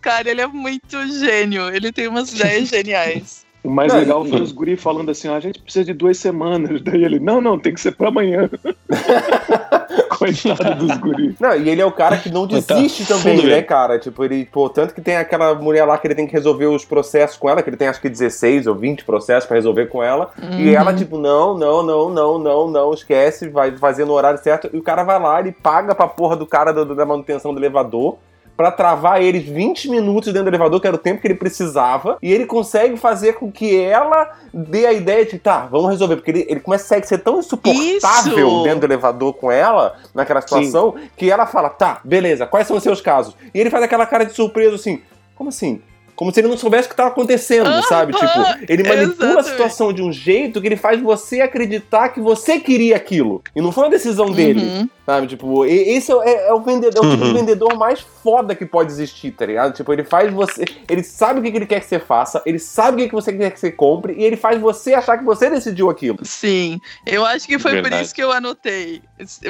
[0.00, 1.68] cara, ele é muito gênio.
[1.74, 3.48] Ele tem umas ideias geniais.
[3.62, 6.16] O mais Não, legal foi os guri falando assim: ah, a gente precisa de duas
[6.16, 6.80] semanas.
[6.82, 8.48] Daí ele: não, não, tem que ser pra amanhã.
[10.08, 11.34] Coitado dos guri.
[11.40, 13.66] Não, e ele é o cara que não tá desiste também, fundo, né, velho.
[13.66, 13.98] cara?
[13.98, 16.84] Tipo, ele, pô, tanto que tem aquela mulher lá que ele tem que resolver os
[16.84, 20.02] processos com ela, que ele tem acho que 16 ou 20 processos pra resolver com
[20.02, 20.30] ela.
[20.58, 24.68] E ela, tipo, não, não, não, não, não, não, esquece, vai fazer no horário certo.
[24.72, 27.60] E o cara vai lá, ele paga pra porra do cara do- da manutenção do
[27.60, 28.18] elevador.
[28.60, 32.18] Pra travar eles 20 minutos dentro do elevador, que era o tempo que ele precisava,
[32.20, 36.30] e ele consegue fazer com que ela dê a ideia de, tá, vamos resolver, porque
[36.30, 38.62] ele, ele começa a ser tão insuportável Isso!
[38.62, 42.82] dentro do elevador com ela, naquela situação, que ela fala, tá, beleza, quais são os
[42.82, 43.34] seus casos?
[43.54, 45.00] E ele faz aquela cara de surpresa assim,
[45.34, 45.80] como assim?
[46.20, 48.12] Como se ele não soubesse o que estava acontecendo, Aham, sabe?
[48.12, 48.26] Tipo,
[48.68, 49.48] ele manipula a exatamente.
[49.48, 53.42] situação de um jeito que ele faz você acreditar que você queria aquilo.
[53.56, 54.60] E não foi uma decisão dele.
[54.60, 54.88] Uhum.
[55.06, 57.36] Sabe, tipo, esse é, o- é- é o vendedor, é o tipo de Uhum.
[57.38, 59.72] vendedor mais foda que pode existir, tá ligado?
[59.74, 60.62] Tipo, ele faz você.
[60.88, 63.14] Ele sabe o que, que ele quer que você faça, ele sabe o que, que
[63.14, 66.18] você quer que você compre, e ele faz você achar que você decidiu aquilo.
[66.22, 68.04] Sim, eu acho que foi por Verdade.
[68.04, 69.00] isso que eu anotei.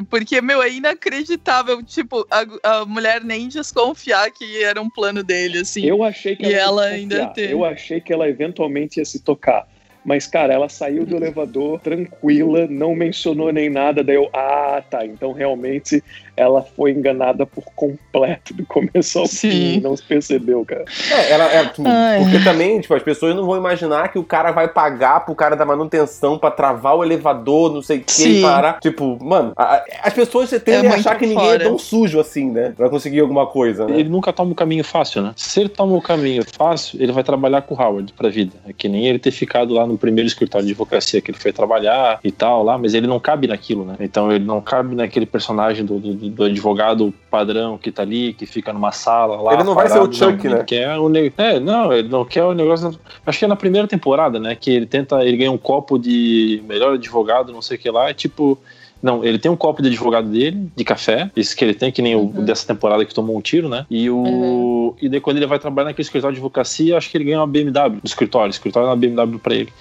[0.09, 1.83] Porque, meu, é inacreditável.
[1.83, 2.45] Tipo, a,
[2.81, 5.85] a mulher nem desconfiar que era um plano dele, assim.
[5.85, 7.51] Eu achei que E ela ainda ter.
[7.51, 9.67] Eu achei que ela eventualmente ia se tocar.
[10.05, 14.03] Mas, cara, ela saiu do elevador tranquila, não mencionou nem nada.
[14.03, 15.05] Daí eu, ah, tá.
[15.05, 16.03] Então realmente
[16.37, 19.51] ela foi enganada por completo do começo ao Sim.
[19.51, 19.81] fim.
[19.81, 20.85] Não se percebeu, cara.
[21.13, 22.21] É, ela é, tipo, Ai.
[22.23, 25.55] porque também, tipo, as pessoas não vão imaginar que o cara vai pagar pro cara
[25.55, 28.81] da manutenção pra travar o elevador, não sei o que, e parar.
[28.81, 31.63] Tipo, mano, a- as pessoas tendem É a achar que ninguém fora.
[31.63, 32.73] é tão sujo assim, né?
[32.75, 33.99] Pra conseguir alguma coisa, né?
[34.01, 35.33] Ele nunca toma o caminho fácil, né?
[35.37, 38.53] Se ele toma o caminho fácil, ele vai trabalhar com o Howard pra vida.
[38.67, 41.53] É que nem ele ter ficado lá no primeiro escritório de advocacia que ele foi
[41.53, 43.97] trabalhar e tal, lá, mas ele não cabe naquilo, né?
[44.01, 48.47] Então ele não cabe naquele personagem do, do, do advogado padrão que tá ali, que
[48.47, 49.55] fica numa sala lá.
[49.55, 50.65] Ele não vai ser o parado, Chuck, né?
[50.65, 52.99] Quer o ne- É, não, ele não quer o negócio.
[53.27, 54.55] Acho que é na primeira temporada, né?
[54.55, 58.09] Que ele tenta, ele ganha um copo de melhor advogado, não sei o que lá,
[58.11, 58.59] é tipo.
[59.03, 62.03] Não, ele tem um copo de advogado dele, de café, esse que ele tem, que
[62.03, 63.87] nem o dessa temporada que tomou um tiro, né?
[63.91, 64.95] E o.
[65.01, 67.47] E daí quando ele vai trabalhar naquele escritório de advocacia, acho que ele ganha uma
[67.47, 68.49] BMW do escritório.
[68.49, 69.73] O escritório é uma BMW pra ele.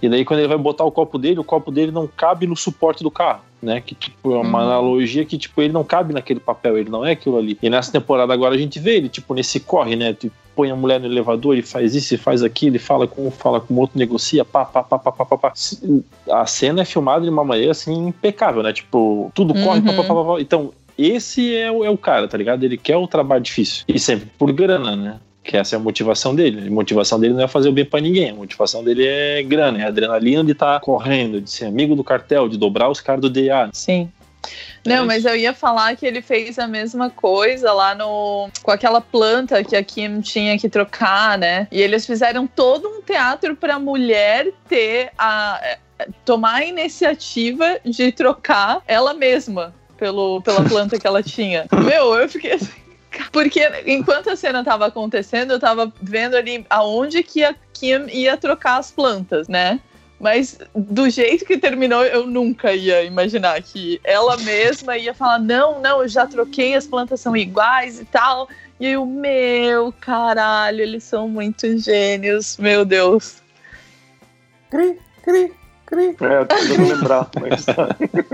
[0.00, 2.56] E daí quando ele vai botar o copo dele, o copo dele não cabe no
[2.56, 3.80] suporte do carro, né?
[3.80, 4.64] Que tipo, é uma Uhum.
[4.64, 7.58] analogia que tipo, ele não cabe naquele papel, ele não é aquilo ali.
[7.60, 10.12] E nessa temporada agora a gente vê ele, tipo, nesse corre, né?
[10.12, 13.28] Tu põe a mulher no elevador, ele faz isso, ele faz aquilo, ele fala com
[13.28, 15.52] um, fala com o outro, negocia, pá, pá, pá, pá, pá, pá, pá.
[16.32, 18.72] A cena é filmada de uma maneira assim impecável, né?
[18.72, 20.40] Tipo, tudo corre, pá, pá, pá, pá.
[20.40, 22.64] Então, esse é o, é o cara, tá ligado?
[22.64, 23.84] Ele quer o trabalho difícil.
[23.86, 25.20] E sempre por grana, né?
[25.44, 26.66] Que essa é a motivação dele.
[26.66, 28.30] A motivação dele não é fazer o bem pra ninguém.
[28.30, 32.48] A motivação dele é grana, é adrenalina de estar correndo, de ser amigo do cartel,
[32.48, 33.70] de dobrar os caras do DA.
[33.72, 34.10] Sim.
[34.84, 38.48] É Não, mas eu ia falar que ele fez a mesma coisa lá no.
[38.62, 41.66] com aquela planta que a Kim tinha que trocar, né?
[41.70, 45.60] E eles fizeram todo um teatro pra mulher ter a.
[45.62, 45.78] eh,
[46.24, 51.66] tomar a iniciativa de trocar ela mesma pelo, pela planta que ela tinha.
[51.84, 52.72] Meu, eu fiquei assim.
[53.32, 58.36] Porque enquanto a cena tava acontecendo, eu tava vendo ali aonde que a Kim ia
[58.36, 59.80] trocar as plantas, né?
[60.20, 65.80] Mas do jeito que terminou, eu nunca ia imaginar que ela mesma ia falar: não,
[65.80, 68.48] não, eu já troquei, as plantas são iguais e tal.
[68.80, 73.42] E eu, meu caralho, eles são muito gênios, meu Deus.
[74.70, 75.52] Cri, cri,
[75.86, 76.16] cri.
[76.20, 77.66] É, eu tô tentando lembrar, mas.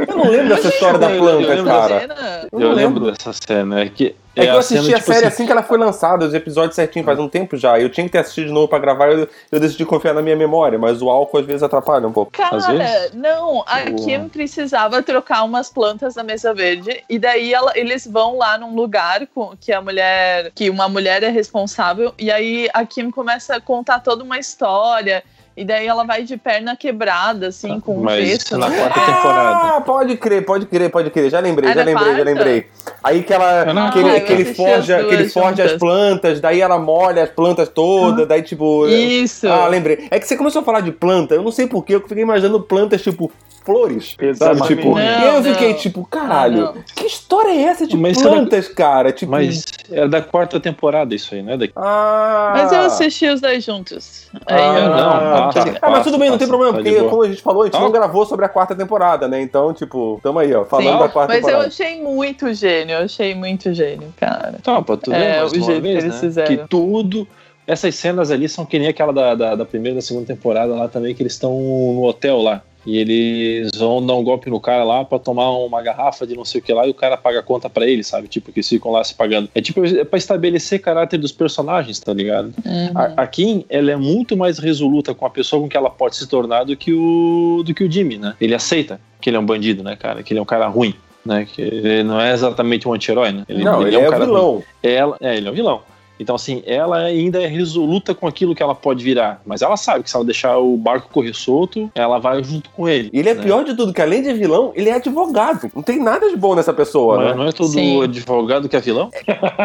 [0.09, 2.01] Eu não lembro dessa história da planta, lembro cara.
[2.01, 2.49] Cena?
[2.51, 3.81] Eu Eu, não lembro dessa cena.
[3.81, 5.79] É que, É que eu assisti cena, a tipo série assim, assim que ela foi
[5.79, 7.79] lançada, os episódios certinho, faz um tempo já.
[7.79, 10.37] Eu tinha que ter assistido de novo pra gravar, eu, eu decidi confiar na minha
[10.37, 12.33] memória, mas o álcool às vezes atrapalha um pouco.
[12.41, 13.13] Às Cara, vezes.
[13.15, 13.97] não, a Boa.
[13.97, 18.75] Kim precisava trocar umas plantas da mesa verde e daí ela- eles vão lá num
[18.75, 23.57] lugar com, que a mulher, que uma mulher é responsável e aí a Kim começa
[23.57, 25.23] a contar toda uma história
[25.57, 28.47] e daí ela vai de perna quebrada assim com um Mas texto.
[28.47, 28.77] isso na né?
[28.79, 29.77] quarta temporada.
[29.77, 31.31] Ah, pode crer, pode crer, pode crer.
[31.31, 32.25] Já lembrei, Ah, já lembrei, já quarta?
[32.25, 32.67] lembrei.
[33.03, 33.63] Aí que ela.
[33.63, 36.79] Ah, que ele, eu que ele forja, as que ele forja as plantas, daí ela
[36.79, 38.87] molha as plantas todas, daí tipo.
[38.89, 39.47] Isso.
[39.49, 40.09] Ah, lembrei.
[40.11, 42.61] É que você começou a falar de planta, eu não sei porquê, eu fiquei imaginando
[42.61, 43.31] plantas tipo
[43.65, 44.11] flores.
[44.13, 44.27] Sabe?
[44.29, 44.67] Exatamente.
[44.77, 45.79] Tipo, Não, e aí eu fiquei não.
[45.79, 46.83] tipo, caralho, Ah, não.
[46.95, 49.11] que história é essa de Mas plantas, cara?
[49.13, 51.57] Tipo, Mas é da quarta temporada isso aí, né?
[51.57, 51.67] Da...
[51.77, 54.29] Ah, Mas eu assisti os dois juntos.
[54.47, 55.11] Aí Ah, eu não.
[55.11, 55.65] Ah, tá.
[55.83, 57.75] Ah, mas tudo bem, não tem problema, tá porque como a gente falou, a gente
[57.75, 57.81] Tá.
[57.81, 59.41] não gravou sobre a quarta temporada, né?
[59.41, 61.69] Então, tipo, tamo aí, ó, falando Sim, da quarta mas eu temporada.
[61.69, 64.55] achei muito gênio, eu achei muito gênio, cara.
[64.61, 66.21] Então, pra tu ver É, mais o jeito vez, que eles né?
[66.21, 66.49] fizeram.
[66.57, 67.27] Que tudo...
[67.67, 70.75] Essas cenas ali são que nem aquela da, da, da primeira e da segunda temporada
[70.75, 72.61] lá também, que eles estão no hotel lá.
[72.87, 76.45] E eles vão dar um golpe no cara lá pra tomar uma garrafa de não
[76.45, 78.29] sei o que lá e o cara paga a conta pra ele, sabe?
[78.29, 79.49] Tipo, que eles ficam lá se pagando.
[79.55, 82.53] É tipo, é pra estabelecer caráter dos personagens, tá ligado?
[82.65, 82.91] Uhum.
[82.95, 86.17] A, a Kim, ela é muito mais resoluta com a pessoa com que ela pode
[86.17, 88.35] se tornar do que o, do que o Jimmy, né?
[88.41, 90.23] Ele aceita que ele é um bandido, né, cara?
[90.23, 90.95] Que ele é um cara ruim,
[91.25, 91.47] né?
[91.51, 93.45] Que ele não é exatamente um anti-herói, né?
[93.49, 94.35] Não, ele, é, um o cara ruim.
[94.35, 94.63] vilão.
[94.83, 95.83] Ela, é, ele é um vilão.
[96.19, 99.43] Então, assim, ela ainda é resoluta com aquilo que ela pode virar.
[99.45, 102.89] Mas ela sabe que se ela deixar o barco correr solto, ela vai junto com
[102.89, 103.11] ele.
[103.13, 103.43] E ele é né?
[103.43, 105.69] pior de tudo, que além de vilão, ele é advogado.
[105.75, 107.35] Não tem nada de bom nessa pessoa, Mas né?
[107.35, 108.03] não é todo Sim.
[108.03, 109.11] advogado que é vilão?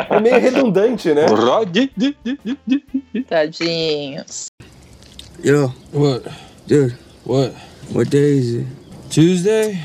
[0.10, 1.28] É meio redundante, né?
[1.30, 1.90] Rod-
[3.28, 4.48] Tadinhos.
[5.44, 6.30] Yo, what?
[6.68, 7.54] Dude, what?
[7.94, 8.68] What day is it?
[9.10, 9.80] Tuesday?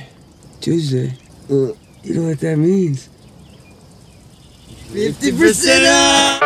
[0.60, 1.12] Tuesday.
[1.50, 1.72] Uh,
[2.02, 3.08] you know what that means?
[4.92, 6.43] 50% up!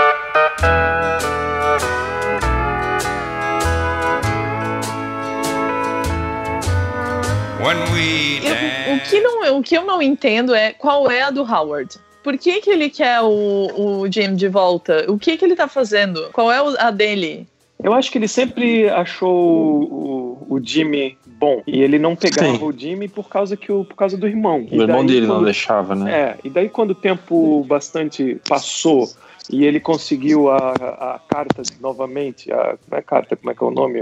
[8.43, 11.97] Eu- o, que não, o que eu não entendo é qual é a do Howard.
[12.23, 15.07] Por que, que ele quer o, o Jim de volta?
[15.09, 16.29] O que, que ele tá fazendo?
[16.33, 17.47] Qual é o- a dele?
[17.83, 21.63] Eu acho que ele sempre achou o, o Jimmy bom.
[21.67, 22.65] E ele não pegava Sim.
[22.65, 24.67] o Jimmy por causa, que o, por causa do irmão.
[24.71, 26.13] O irmão dele não quando, deixava, né?
[26.13, 29.09] É, e daí quando o tempo bastante passou
[29.51, 33.67] e ele conseguiu a, a carta novamente, a, não é carta, como é que é
[33.67, 34.01] o nome?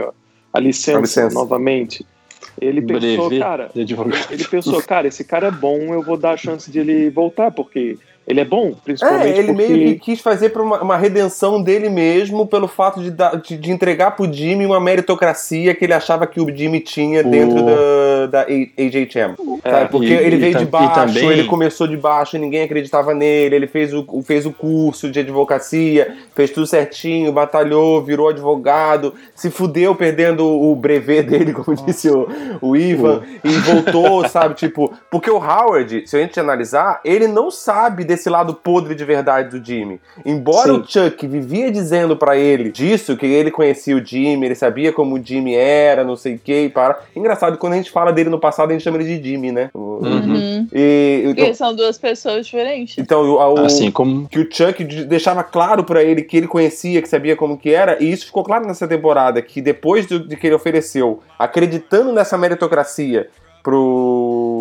[0.53, 1.35] A licença, A licença.
[1.35, 2.07] novamente.
[2.61, 6.37] Ele pensou, Brevet cara, ele pensou, cara, esse cara é bom, eu vou dar a
[6.37, 9.69] chance de ele voltar, porque ele é bom, principalmente É, ele porque...
[9.69, 13.57] meio que quis fazer pra uma, uma redenção dele mesmo pelo fato de, dar- de,
[13.57, 18.27] de entregar pro Jimmy uma meritocracia que ele achava que o Jimmy tinha dentro da,
[18.27, 19.37] da AJHM.
[19.63, 19.91] sabe?
[19.91, 23.15] Porque E- ele e veio de e baixo, também- ele começou de baixo, ninguém acreditava
[23.15, 28.29] nele, ele fez o, o- fez o curso de advocacia, fez tudo certinho, batalhou, virou
[28.29, 32.27] advogado, se fudeu perdendo o brevet dele, como disse o,
[32.61, 34.55] o Ivan, e voltou, sabe?
[34.55, 39.05] Tipo, porque o Howard, se a gente analisar, ele não sabe desse lado podre de
[39.05, 40.01] verdade do Jimmy.
[40.25, 40.81] Embora Sim.
[40.81, 45.17] o Chuck vivia dizendo pra ele disso, que ele conhecia o Jimmy, ele sabia como
[45.17, 46.99] o Jimmy era, não sei o que, e para.
[47.15, 49.71] Engraçado, quando a gente fala dele no passado, a gente chama ele de Jimmy, né?
[49.75, 50.67] O- Uhum.
[50.73, 52.97] E, então, Porque são duas pessoas diferentes.
[52.99, 57.01] então, o, o- Assim como que o Chuck deixava claro pra ele que ele conhecia,
[57.03, 60.37] que sabia como que era, e isso ficou claro nessa temporada, que depois do- de
[60.37, 63.29] que ele ofereceu, acreditando nessa meritocracia
[63.63, 64.56] pro,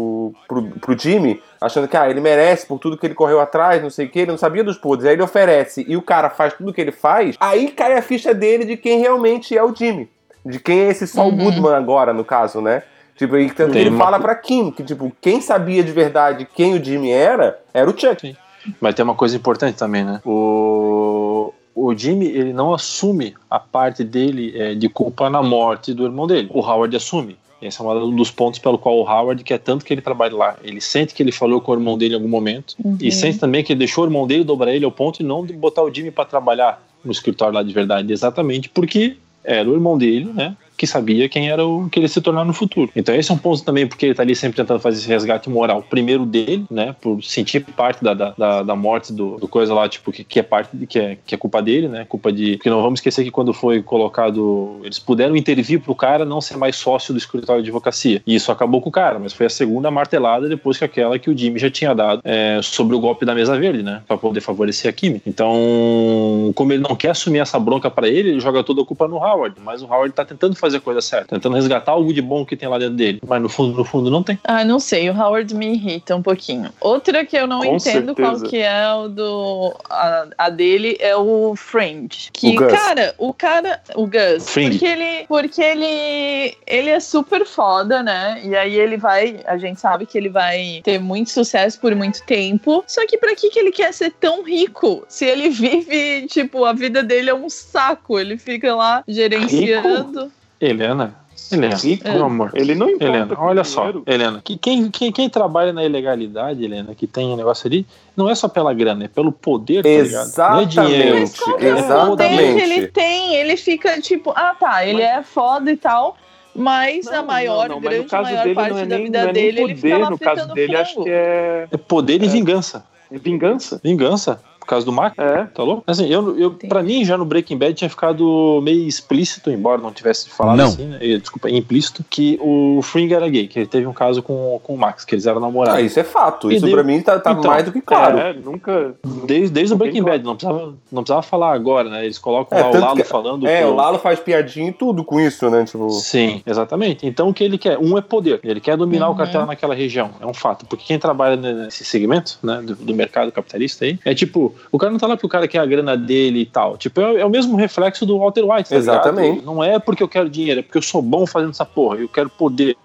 [0.47, 3.89] pro, pro Jimmy, achando que ah, ele merece por tudo que ele correu atrás, não
[3.89, 6.53] sei o que, ele não sabia dos podres, aí ele oferece e o cara faz
[6.53, 10.09] tudo que ele faz, aí cai a ficha dele de quem realmente é o Jimmy.
[10.45, 11.37] De quem é esse Saul Uhum.
[11.45, 12.83] Goodman agora, no caso, né?
[13.15, 16.75] Tipo, e tanto ele uma- fala pra Kim que, tipo, quem sabia de verdade quem
[16.75, 18.35] o Jimmy era, era o Chuck.
[18.81, 20.19] Mas tem uma coisa importante também, né?
[20.25, 26.03] O, o Jimmy, ele não assume a parte dele é, de culpa na morte do
[26.05, 26.49] irmão dele.
[26.53, 27.37] O Howard assume.
[27.61, 30.57] Esse é um dos pontos pelo qual o Howard quer tanto que ele trabalhe lá.
[30.63, 32.97] Ele sente que ele falou com o irmão dele em algum momento Uhum.
[33.01, 35.45] e sente também que ele deixou o irmão dele dobrar ele ao ponto de não
[35.45, 39.97] botar o Jimmy para trabalhar no escritório lá de verdade, exatamente porque era o irmão
[39.97, 40.55] dele, né?
[40.77, 42.91] Que sabia quem era o que ele se tornar no futuro.
[42.95, 45.49] Então esse é um ponto também porque ele tá ali sempre tentando fazer esse resgate
[45.49, 45.83] moral.
[45.89, 46.95] Primeiro dele, né?
[46.99, 50.43] Por sentir parte da, da, da, morte do, do coisa lá, tipo, que, que é
[50.43, 52.05] parte de, que é, que é culpa dele, né?
[52.07, 52.57] Culpa de.
[52.57, 54.79] Porque não vamos esquecer que quando foi colocado.
[54.83, 58.21] Eles puderam intervir pro cara não ser mais sócio do escritório de advocacia.
[58.25, 61.29] E isso acabou com o cara, mas foi a segunda martelada depois que aquela que
[61.29, 64.01] o Jimmy já tinha dado é, sobre o golpe da mesa verde, né?
[64.07, 65.21] Pra poder favorecer a Kimi.
[65.25, 69.07] Então, como ele não quer assumir essa bronca pra ele, ele joga toda a culpa
[69.07, 69.55] no Howard.
[69.63, 72.55] Mas o Howard tá tentando fazer a coisa certa, tentando resgatar algo de bom que
[72.55, 73.21] tem lá dentro dele.
[73.27, 74.39] Mas no fundo, no fundo, não tem.
[74.43, 76.71] Ah, não sei, o Howard me irrita um pouquinho.
[76.79, 78.15] Outra que eu não Com entendo certeza.
[78.15, 79.75] qual que é o do.
[79.89, 82.29] A, a dele é o Fringe.
[82.31, 83.81] Que, O cara, o cara.
[83.95, 84.49] O Gus.
[84.49, 84.71] Fringe.
[84.79, 85.25] Porque ele.
[85.27, 86.57] Porque ele.
[86.65, 88.41] Ele é super foda, né?
[88.43, 89.39] E aí ele vai.
[89.45, 92.83] A gente sabe que ele vai ter muito sucesso por muito tempo.
[92.87, 95.03] Só que pra que, que ele quer ser tão rico?
[95.07, 98.19] Se ele vive, tipo, a vida dele é um saco.
[98.19, 100.31] Ele fica lá gerenciando.
[100.59, 101.15] Helena.
[101.51, 102.09] Helena, Rico?
[102.09, 102.51] meu amor.
[102.55, 104.03] Ele não importa Helena, olha dinheiro.
[104.05, 107.85] só, Helena, que quem, quem, quem trabalha na ilegalidade, Helena, que tem um negócio ali,
[108.17, 110.37] não é só pela grana, é pelo poder, tá ligado?
[110.37, 111.19] Não é dinheiro.
[111.19, 112.55] Mas qual que é é o poder Exatamente.
[112.55, 113.35] que ele tem?
[113.35, 116.17] Ele fica tipo, ah tá, ele é foda e tal,
[116.55, 119.05] mas a Não, maior, não, não, mas grande maior dele parte não é da nem,
[119.05, 121.77] vida não é dele, ele fica poder, lá no caso dele, acho que é, É
[121.77, 122.85] poder e vingança.
[123.11, 123.79] é vingança.
[123.83, 125.13] Vingança, por causa do Mac.
[125.17, 125.43] É.
[125.45, 125.83] Tá louco?
[125.87, 126.67] Assim, eu, eu, Entendi.
[126.67, 130.65] pra mim, já no Breaking Bad tinha ficado meio explícito, embora não tivesse falado Não.
[130.65, 130.97] assim, né?
[131.17, 134.77] Desculpa, implícito, que o Fring era gay, que ele teve um caso com, com o
[134.77, 135.79] Max, que eles eram namorados.
[135.79, 136.51] Ah, isso é fato.
[136.51, 138.17] E Isso deu- pra mim tá, tá Então, mais do que claro.
[138.17, 138.95] É, nunca.
[139.25, 142.03] Desde, desde o Breaking Bad, não precisava, não precisava falar agora, né?
[142.03, 143.47] Eles colocam É, lá o Lalo que- falando.
[143.47, 145.63] É, pro- o Lalo faz piadinha e tudo com isso, né?
[145.65, 147.05] Tipo, Sim, exatamente.
[147.05, 147.77] Então o que ele quer?
[147.77, 148.39] Um é poder.
[148.43, 149.13] Ele quer dominar Uhum.
[149.13, 150.11] o cartel naquela região.
[150.19, 150.65] É um fato.
[150.65, 154.91] Porque quem trabalha nesse segmento, né, do, do mercado capitalista aí, é tipo, o cara
[154.91, 156.77] não tá lá porque o cara quer a grana dele e tal.
[156.77, 159.29] Tipo, é, é o mesmo reflexo do Walter White, tá Exatamente.
[159.29, 159.45] ligado?
[159.45, 161.97] Não é porque eu quero dinheiro, é porque eu sou bom fazendo essa porra.
[161.97, 162.75] Eu quero poder.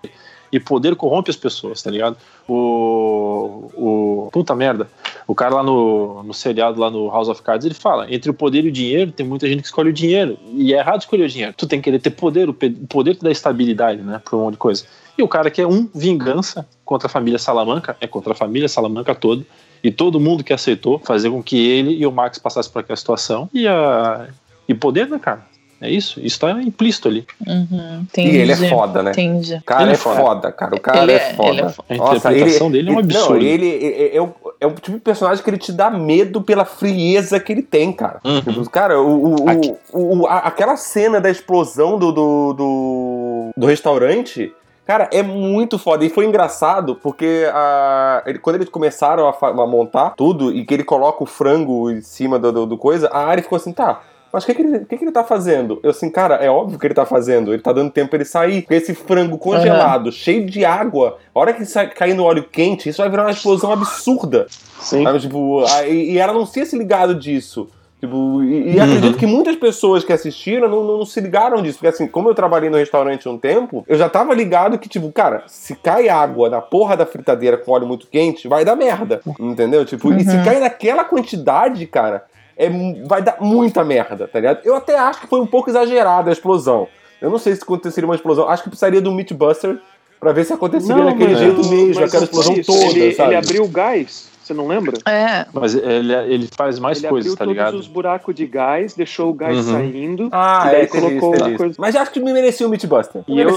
[0.53, 2.17] E poder corrompe as pessoas, tá ligado?
[2.49, 3.71] O.
[3.77, 4.89] o puta merda.
[5.25, 8.35] O cara lá no, no seriado, lá no House of Cards, ele fala: entre o
[8.35, 10.37] poder e o dinheiro, tem muita gente que escolhe o dinheiro.
[10.53, 11.55] E é errado escolher o dinheiro.
[11.57, 12.55] Tu tem que querer ter poder, o
[12.89, 14.21] poder te dá estabilidade, né?
[14.25, 14.85] Pra um monte de coisa.
[15.17, 18.69] E o cara que é um, vingança contra a família Salamanca, é contra a família
[18.69, 19.45] Salamanca toda.
[19.83, 22.97] E todo mundo que aceitou fazer com que ele e o Max passassem por aquela
[22.97, 23.49] situação.
[23.53, 24.27] E, a,
[24.69, 25.49] e poder, né, cara?
[25.83, 26.21] É isso.
[26.21, 27.27] Isso tá implícito ali.
[27.47, 29.13] Uhum, e ele é foda, né?
[29.13, 29.55] Entendi.
[29.55, 30.21] O cara Ele é é foda.
[30.21, 30.75] foda, cara.
[30.75, 31.49] O cara Ele é, é- foda.
[31.49, 31.87] ele é foda.
[31.89, 33.31] A interpretação dele é um absurdo.
[33.31, 36.43] Não, ele é, é o, é o tipo de personagem que ele te dá medo
[36.43, 38.21] pela frieza que ele tem, cara.
[38.23, 38.43] Uhum.
[38.43, 43.67] Tipo, Cara, o, o- o- o- a- aquela cena da explosão do, do, do, do
[43.67, 44.53] restaurante.
[44.91, 46.05] Cara, é muito foda.
[46.05, 50.75] E foi engraçado porque a, ele- quando eles começaram a, a montar tudo e que
[50.75, 54.01] ele coloca o frango em cima do, do, do coisa, a Ari ficou assim, tá.
[54.33, 55.79] Mas o que, que, ele, que, que ele tá fazendo?
[55.85, 57.53] Eu assim, cara, é óbvio que ele tá fazendo.
[57.55, 58.63] Ele tá dando tempo pra ele sair.
[58.63, 62.89] Porque esse frango congelado, cheio de água, a hora que sai, cair no óleo quente,
[62.89, 64.47] isso vai virar uma explosão absurda.
[64.81, 65.05] Sim.
[65.05, 67.69] Sabe, tipo, a- e, e ela não tinha se ligado disso.
[68.01, 71.77] Tipo, e, e acredito que muitas pessoas que assistiram não, não, não se ligaram disso.
[71.77, 75.13] Porque assim, como eu trabalhei no restaurante um tempo, eu já tava ligado que, tipo,
[75.13, 79.21] cara, se cai água na porra da fritadeira com óleo muito quente, vai dar merda.
[79.39, 79.85] Entendeu?
[79.85, 82.25] Tipo, e se cai naquela quantidade, cara,
[82.57, 82.71] é,
[83.07, 84.61] vai dar muita merda, tá ligado?
[84.65, 86.89] Eu até acho que foi um pouco exagerada a explosão.
[87.21, 88.49] Eu não sei se aconteceria uma explosão.
[88.49, 89.79] Acho que precisaria do Meatbuster
[90.19, 92.73] pra ver se aconteceria daquele mas- jeito mesmo, mas aquela não explosão isso.
[92.73, 93.29] toda, ele, sabe?
[93.31, 94.99] ele abriu o gás, você não lembra?
[95.07, 95.47] É.
[95.53, 97.75] Mas ele, ele faz mais ele coisas, abriu tá todos ligado?
[97.79, 99.73] os buracos de gás, deixou o gás Uhum.
[99.73, 100.29] saindo.
[100.33, 101.57] Ah, e daí é, colocou isso.
[101.57, 103.23] coisa- Mas acho que me merecia o Meatbuster.
[103.29, 103.53] E eu, é,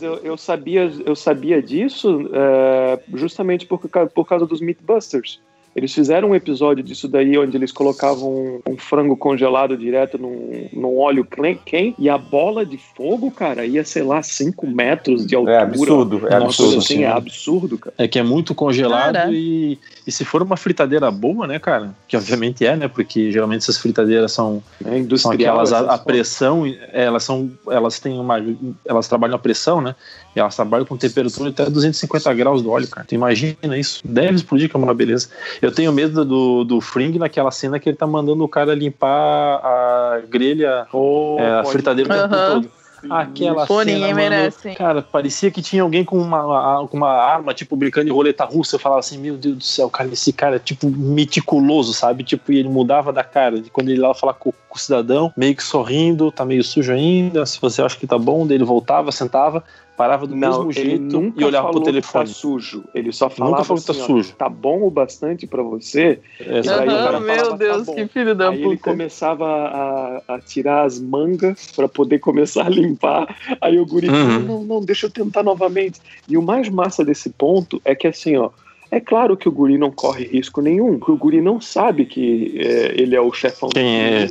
[0.00, 3.78] eu, eu sabia, eu sabia disso é, justamente por,
[4.14, 5.40] por causa dos Meatbusters.
[5.76, 10.68] Eles fizeram um episódio disso daí onde eles colocavam um, um frango congelado direto num,
[10.72, 15.34] num óleo quente e a bola de fogo, cara, ia, sei lá, 5 metros de
[15.34, 15.56] altura.
[15.56, 17.02] É absurdo, é uma absurdo, coisa assim, sim.
[17.02, 17.94] é absurdo, cara.
[17.98, 19.32] É que é muito congelado Cara.
[19.32, 19.76] e,
[20.06, 21.94] e se for uma fritadeira boa, né, cara?
[22.06, 22.88] Que obviamente é, né?
[22.88, 27.98] Porque geralmente essas fritadeiras são, É são aquelas a, a pressão, é, elas são, elas
[27.98, 28.36] têm uma,
[28.84, 29.94] elas trabalham a pressão, né?
[30.36, 33.06] E elas trabalham com temperatura até 250 graus do óleo, cara.
[33.06, 34.00] Tu imagina isso?
[34.04, 35.28] Deve explodir que é uma beleza.
[35.62, 39.60] Eu tenho medo do, do Fring naquela cena que ele tá mandando o cara limpar
[39.64, 42.46] a grelha, Oh, é, a fritadeira o tempo Aham.
[42.46, 42.83] todo.
[43.10, 44.74] Aquela Pô, cena, ninguém mano, merece.
[44.74, 48.76] Cara, parecia que tinha alguém com uma, com uma arma, tipo, brincando de roleta russa.
[48.76, 52.24] Eu falava assim, meu Deus do céu, cara, esse cara é, tipo, meticuloso, sabe?
[52.24, 53.60] Tipo, e ele mudava da cara.
[53.60, 56.64] De Quando ele ia lá falar com, com o cidadão, meio que sorrindo, tá meio
[56.64, 59.62] sujo ainda, se você acha que tá bom, daí ele voltava, sentava,
[59.96, 62.26] parava do Não, mesmo ele jeito nunca e olhava pro que telefone.
[62.26, 62.84] Tá sujo.
[62.94, 64.32] Ele só falava falou que tá assim, ó, sujo.
[64.34, 66.18] tá bom o bastante pra você.
[66.40, 67.94] Essa- Aí cara meu falava, tá Deus, bom.
[67.94, 68.90] que filho da Aí ele puta.
[68.90, 73.36] começava a, a tirar as mangas pra poder começar a limpar.
[73.60, 74.38] Aí o guri, Uhum.
[74.40, 76.00] não, não, não, deixa eu tentar novamente.
[76.28, 78.50] E o mais massa desse ponto é que assim, ó,
[78.90, 82.54] é claro que o guri não corre risco nenhum, porque o guri não sabe que
[82.58, 84.26] é, ele é o chefão do Quem é?
[84.26, 84.30] time.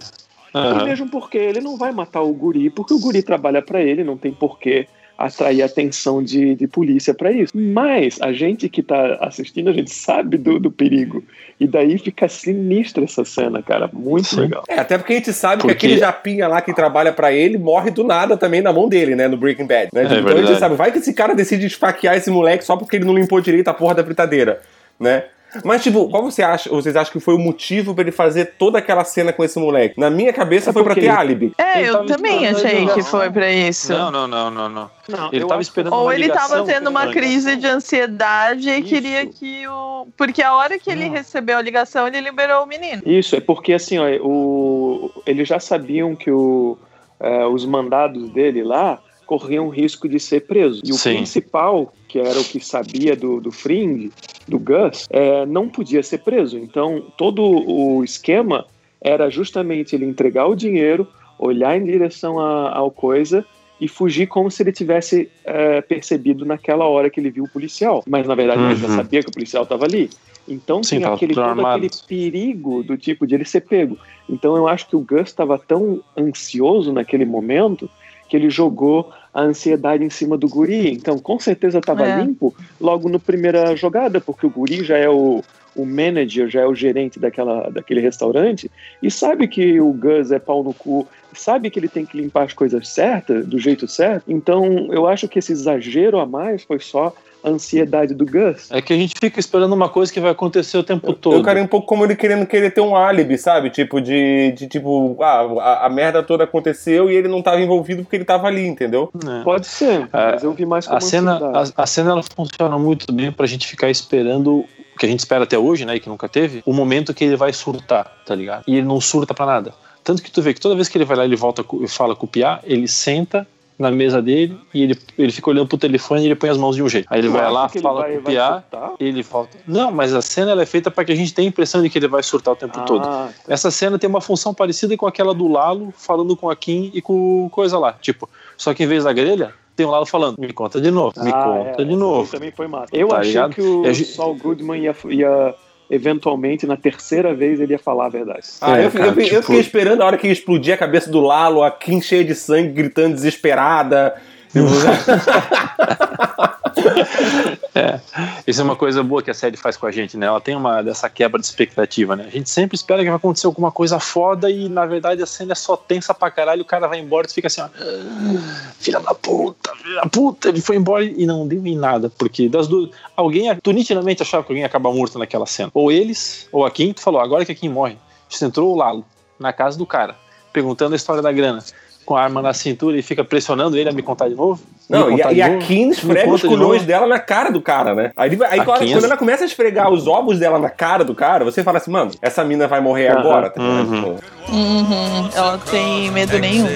[0.55, 4.03] E mesmo porque ele não vai matar o guri, porque o guri trabalha pra ele,
[4.03, 4.87] não tem porquê
[5.17, 7.51] atrair atenção de, de polícia pra isso.
[7.55, 11.23] Mas a gente que tá assistindo, a gente sabe do, do perigo.
[11.59, 13.89] E daí fica sinistra essa cena, cara.
[13.93, 14.41] Muito Sim.
[14.41, 14.63] legal.
[14.67, 17.57] É, até porque a gente sabe Porque- que aquele japinha lá que trabalha pra ele
[17.57, 19.27] morre do nada também na mão dele, né?
[19.27, 19.89] No Breaking Bad.
[19.93, 20.01] Né?
[20.01, 22.95] É então a gente sabe, vai que esse cara decide esfaquear esse moleque só porque
[22.95, 24.61] ele não limpou direito a porra da fritadeira,
[24.99, 25.25] né?
[25.63, 28.77] Mas, tipo, qual você acha, vocês acham que foi o motivo pra ele fazer toda
[28.79, 29.99] aquela cena com esse moleque?
[29.99, 31.53] Na minha cabeça É foi pra porque ter ele- álibi.
[31.57, 33.03] É, Ele eu também achei que não.
[33.03, 33.91] foi pra isso.
[33.93, 34.91] Não, não, não, não, não.
[35.07, 38.87] Não, Ele tava esperando Ou uma ele tava tendo uma crise de ansiedade e Isso.
[38.89, 40.07] queria que o.
[40.17, 43.01] Porque a hora que ele recebeu a ligação, ele liberou o menino.
[43.05, 46.77] Isso, é porque assim, ó, o, eles já sabiam que o,
[47.19, 50.81] é, os mandados dele lá corriam risco de ser preso.
[50.85, 51.15] E o Sim.
[51.15, 54.11] principal, que era o que sabia do, do Fring,
[54.47, 56.59] do Gus, é, não podia ser preso.
[56.59, 58.67] Então, todo o esquema
[59.01, 61.07] era justamente ele entregar o dinheiro,
[61.39, 63.43] olhar em direção à, ao coisa
[63.81, 68.03] e fugir como se ele tivesse é, percebido naquela hora que ele viu o policial.
[68.07, 68.95] Mas, na verdade, ele já Uhum.
[68.95, 70.07] sabia que o policial estava ali.
[70.47, 73.97] Então Sim, tinha tava aquele, todo aquele perigo do tipo de ele ser pego.
[74.29, 77.89] Então eu acho que o Gus estava tão ansioso naquele momento
[78.33, 80.91] que ele jogou a ansiedade em cima do guri.
[80.91, 82.19] Então com certeza estava É.
[82.19, 85.43] limpo logo na primeira jogada, porque o guri já é o,
[85.75, 88.69] o manager, já é o gerente daquela, daquele restaurante
[89.01, 92.43] e sabe que o Gus é pau no cu, sabe que ele tem que limpar
[92.43, 94.25] as coisas certas, do jeito certo.
[94.27, 97.13] Então eu acho que esse exagero a mais foi só
[97.43, 98.71] a ansiedade do Gus.
[98.71, 101.35] É que a gente fica esperando uma coisa que vai acontecer o tempo todo.
[101.35, 103.69] Eu quero um pouco como ele querendo querer ter um álibi, sabe?
[103.69, 108.03] Tipo, de, de tipo, ah, a, a merda toda aconteceu e ele não tava envolvido
[108.03, 109.11] porque ele tava ali, entendeu?
[109.27, 109.43] É.
[109.43, 113.11] Pode ser, mas eu vi mais como A cena, a, a cena ela funciona muito
[113.11, 114.65] bem pra gente ficar esperando
[114.97, 117.35] que a gente espera até hoje, né, e que nunca teve, o momento que ele
[117.35, 118.63] vai surtar, tá ligado?
[118.67, 119.73] E ele não surta pra nada.
[120.03, 122.15] Tanto que tu vê que toda vez que ele vai lá, ele volta e fala
[122.15, 123.47] com o Piá, ele senta
[123.79, 126.75] na mesa dele e ele, ele fica olhando pro telefone e ele põe as mãos
[126.75, 127.07] de um jeito.
[127.09, 128.91] Aí ele vai lá, fala vai- com o Piá, surtar?
[128.99, 129.57] ele volta.
[129.67, 131.89] Não, mas a cena ela é feita pra que a gente tenha a impressão de
[131.89, 133.03] que ele vai surtar o tempo todo.
[133.07, 136.91] Ah, Essa cena tem uma função parecida com aquela do Lalo falando com a Kim
[136.93, 137.93] e com coisa lá.
[137.93, 141.13] Tipo, só que em vez da grelha, tem um Lalo falando, me conta de novo,
[141.23, 142.31] me ah, conta é, de novo.
[142.31, 142.87] Também foi massa.
[142.95, 143.53] Eu Tá achei ligado?
[143.55, 145.55] que o É Saul Goodman ia, ia
[145.89, 148.47] eventualmente na terceira vez ele ia falar a verdade.
[148.61, 150.77] Ah, É, eu, cara, eu, eu tipo- fiquei esperando a hora que ia explodir a
[150.77, 154.15] cabeça do Lalo, a Kim cheia de sangue, gritando desesperada.
[157.75, 157.99] É,
[158.45, 160.27] isso é uma coisa boa que a série faz com a gente, né?
[160.27, 162.25] Ela tem uma dessa quebra de expectativa, né?
[162.27, 165.53] A gente sempre espera que vai acontecer alguma coisa foda e na verdade a cena
[165.53, 168.99] é só tensa pra caralho, o cara vai embora e fica assim, ó, "Ah, filha
[168.99, 172.67] da puta, filha da puta, ele foi embora e não deu em nada, porque das
[172.67, 175.71] duas, alguém, tu nitidamente achava que alguém ia acabar morto naquela cena.
[175.73, 177.97] Ou eles, ou a Kim, tu falou, agora que a Kim morre.
[178.29, 179.03] Você entrou o Lalo
[179.39, 180.15] na casa do cara,
[180.51, 181.63] perguntando a história da grana.
[182.05, 184.61] Com a arma na cintura e fica pressionando ele a me contar de novo?
[184.89, 185.57] Não, e, e a?
[185.59, 188.11] Kim esfrega os conta de dela na cara do cara, né?
[188.15, 191.45] Aí, aí quando, quando ela começa a esfregar os ovos dela na cara do cara,
[191.45, 193.61] você fala assim, mano, essa mina vai morrer agora, tá?
[193.61, 193.95] Uhum.
[193.95, 196.67] Tipo, Uhum, ela tem medo nenhum.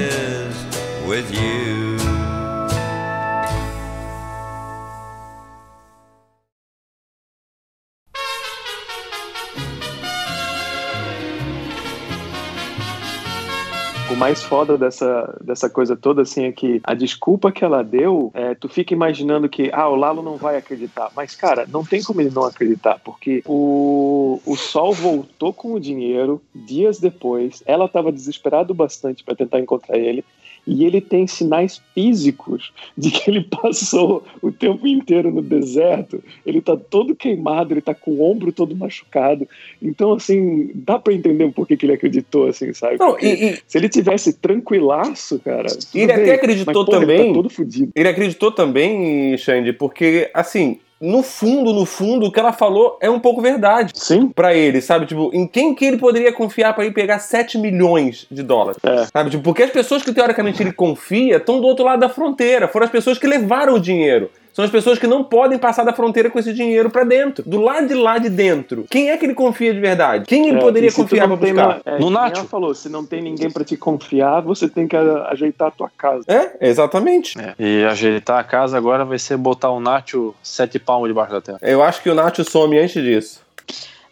[14.18, 18.55] Mais foda dessa, dessa coisa toda, assim, é que a desculpa que ela deu, é,
[18.55, 21.11] tu fica imaginando que, ah, o Lalo não vai acreditar.
[21.15, 25.80] Mas, cara, não tem como ele não acreditar, porque o, o Sol voltou com o
[25.80, 30.26] dinheiro dias depois, ela estava desesperado bastante para tentar encontrar ele,
[30.68, 36.61] e ele tem sinais físicos de que ele passou o tempo inteiro no deserto, ele
[36.61, 39.47] tá todo queimado, ele tá com o ombro todo machucado.
[39.82, 42.97] Então, assim, dá para entender um pouco que ele acreditou, assim, sabe?
[42.99, 45.68] Não, e, e se ele tivesse tranquilaço, cara.
[45.95, 47.20] ele até bem, acreditou mas, porra, também.
[47.20, 47.91] Ele tá todo fudido.
[47.95, 53.10] ele acreditou também, Xande, porque, assim, no fundo, no fundo, o que ela falou é
[53.10, 53.93] um pouco verdade.
[53.95, 54.30] Sim.
[54.30, 55.06] Pra ele, sabe?
[55.06, 58.80] Tipo, em quem que ele poderia confiar pra ir pegar 7 milhões de dólares?
[58.84, 59.06] É.
[59.06, 59.30] Sabe?
[59.30, 62.68] Tipo, porque as pessoas que teoricamente ele confia estão do outro lado da fronteira.
[62.68, 64.30] Foram as pessoas que levaram o dinheiro.
[64.58, 67.43] São as pessoas que não podem passar da fronteira com esse dinheiro pra dentro.
[67.47, 68.86] Do lado de lá de dentro.
[68.89, 70.26] Quem é que ele confia de verdade?
[70.26, 71.80] Quem ele É, poderia confiar tem buscar?
[71.86, 72.43] é, No Nacho.
[72.45, 76.24] falou, se não tem ninguém pra te confiar, você tem que ajeitar a tua casa.
[76.28, 77.38] É, exatamente.
[77.39, 81.41] É, E ajeitar a casa agora vai ser botar o Nacho sete palmos debaixo da
[81.41, 81.60] terra.
[81.62, 83.41] Eu acho que o Nacho some antes disso.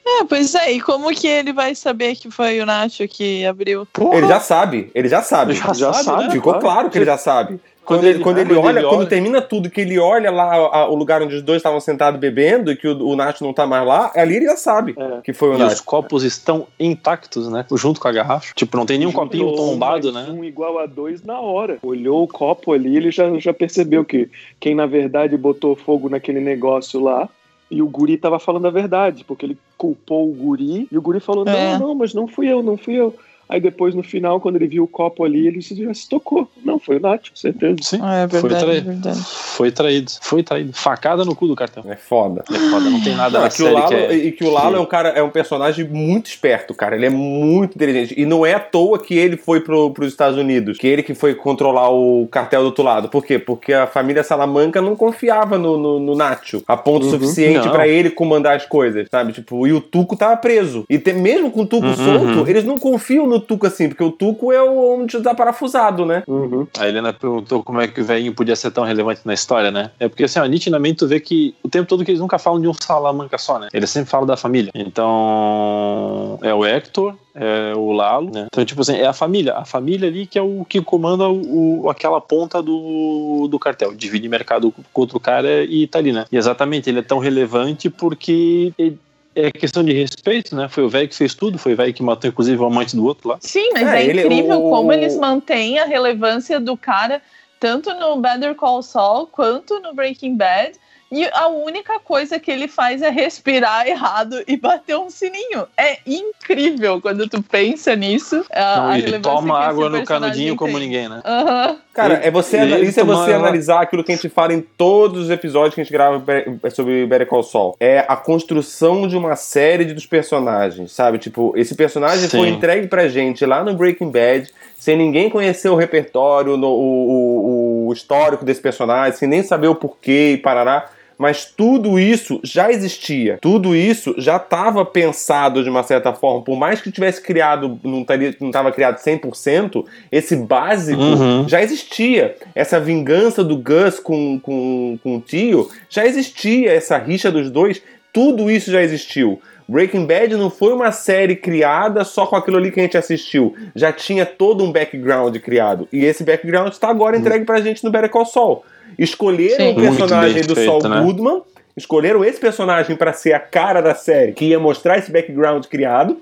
[0.08, 3.88] É, pois é, e como que ele vai saber que foi o Nacho que abriu?
[4.14, 5.54] Ele já sabe, ele já sabe.
[5.54, 6.30] Já Já sabe, sabe, né?
[6.30, 7.60] Ficou claro que ele já sabe.
[7.86, 10.00] Quando, Quando ele, ele- quando ele quando olha, ele quando olha- termina tudo, que ele
[10.00, 13.16] olha lá a- o lugar onde os dois estavam sentados bebendo e que o, o
[13.16, 15.22] Nacho não tá mais lá, ali ele já sabe É.
[15.24, 15.84] que foi o E os Nacho.
[15.84, 17.66] copos estão intactos, né?
[17.74, 18.54] Junto com a garrafa.
[18.56, 20.26] Tipo, não tem nenhum copinho Juntou um tombado, né?
[20.30, 21.78] Um igual a dois na hora.
[21.84, 24.30] Olhou o copo ali, ele já, já percebeu que
[24.60, 27.30] quem na verdade botou fogo naquele negócio lá.
[27.70, 31.20] E o guri tava falando a verdade, porque ele culpou o guri e o guri
[31.20, 31.74] falou: É.
[31.78, 33.14] Não, não, mas não fui eu, não fui eu.
[33.48, 36.50] Aí depois, no final, quando ele viu o copo ali, ele se- já se tocou.
[36.64, 37.78] Não, foi o Nath, com certeza.
[37.82, 38.00] Sim.
[38.02, 38.88] Ah, é Foi verdade, é traído.
[38.88, 39.20] verdade.
[39.24, 40.12] Foi traído.
[40.22, 40.74] Foi traído.
[40.74, 41.84] Facada no cu do cartão.
[41.88, 42.44] É foda.
[42.52, 44.14] É foda, não tem nada Não, na é que o Lalo, que é...
[44.16, 46.96] E que o Lalo é um cara, é um personagem muito esperto, cara.
[46.96, 48.14] Ele é muito inteligente.
[48.18, 50.78] E não é à toa que ele foi pro, pros Estados Unidos.
[50.78, 53.10] Que ele que foi controlar o cartel do outro lado.
[53.10, 53.38] Por quê?
[53.38, 56.64] Porque a família Salamanca não confiava no, no, no Nacho.
[56.68, 57.12] A ponto Uhum.
[57.12, 59.34] suficiente pra ele comandar as coisas, sabe?
[59.34, 60.84] Tipo, e o Tuco tava preso.
[60.90, 61.96] E te- mesmo com o Tuco Uhum.
[61.96, 63.88] solto, eles não confiam no Tuco assim.
[63.90, 66.24] Porque o Tuco é o homem tá parafusado, né?
[66.28, 66.68] Uhum.
[66.78, 69.92] A Helena perguntou como é que o velhinho podia ser tão relevante na história, né?
[70.00, 72.60] É porque, assim, ó, nitidamente tu vê que o tempo todo que eles nunca falam
[72.62, 73.70] de um Salamanca só, né?
[73.74, 74.72] Eles sempre falam da família.
[74.76, 78.46] Então, é o Hector, é o Lalo, né?
[78.48, 79.54] Então, tipo assim, é a família.
[79.56, 83.94] A família ali que é o que comanda o, o- aquela ponta do, do cartel.
[83.94, 86.26] Divide mercado com outro cara e tá ali, né?
[86.32, 88.74] E exatamente, ele é tão relevante porque...
[88.78, 89.00] ele-
[89.36, 90.68] é questão de respeito, né?
[90.70, 93.06] Foi o velho que fez tudo, foi o velho que matou, inclusive, o amante do
[93.06, 93.38] outro lá.
[93.42, 97.22] Sim, mas É, é, ele- incrível o- como eles mantêm a relevância do cara
[97.60, 100.74] tanto no Better Call Saul quanto no Breaking Bad.
[101.12, 105.68] E a única coisa que ele faz é respirar errado e bater um sininho.
[105.78, 108.44] É incrível quando tu pensa nisso.
[108.52, 111.22] A, Não, a ele toma água no canudinho como ninguém, né?
[111.24, 111.78] Aham.
[111.94, 115.26] Cara, é você, ele isso é você analisar aquilo que a gente fala em todos
[115.26, 117.78] os episódios que a gente grava be- sobre Better Call Saul.
[117.80, 121.18] É a construção de uma série de- dos personagens, sabe?
[121.20, 122.38] Tipo, esse personagem Sim.
[122.38, 124.52] foi entregue pra gente lá no Breaking Bad,
[124.86, 129.68] sem ninguém conhecer o repertório, no- o, o- o histórico desse personagem, sem nem saber
[129.68, 130.86] o porquê e parará.
[131.18, 133.40] Mas tudo isso já existia.
[133.42, 136.44] Tudo isso já estava pensado de uma certa forma.
[136.44, 141.48] Por mais que tivesse criado, não estava criado 100%, esse básico Uhum.
[141.50, 142.36] já existia.
[142.54, 146.72] Essa vingança do Gus com, com, com o tio já existia.
[146.74, 147.82] Essa rixa dos dois,
[148.14, 149.42] tudo isso já existiu.
[149.68, 153.56] Breaking Bad não foi uma série criada só com aquilo ali que a gente assistiu.
[153.76, 155.88] Já tinha todo um background criado.
[155.92, 158.64] E esse background está agora entregue pra gente no Better Call Saul.
[158.98, 159.72] Escolheram Sim.
[159.72, 161.02] o personagem do Saul né?
[161.02, 161.42] Goodman,
[161.76, 166.18] escolheram esse personagem pra ser a cara da série, que ia mostrar esse background criado.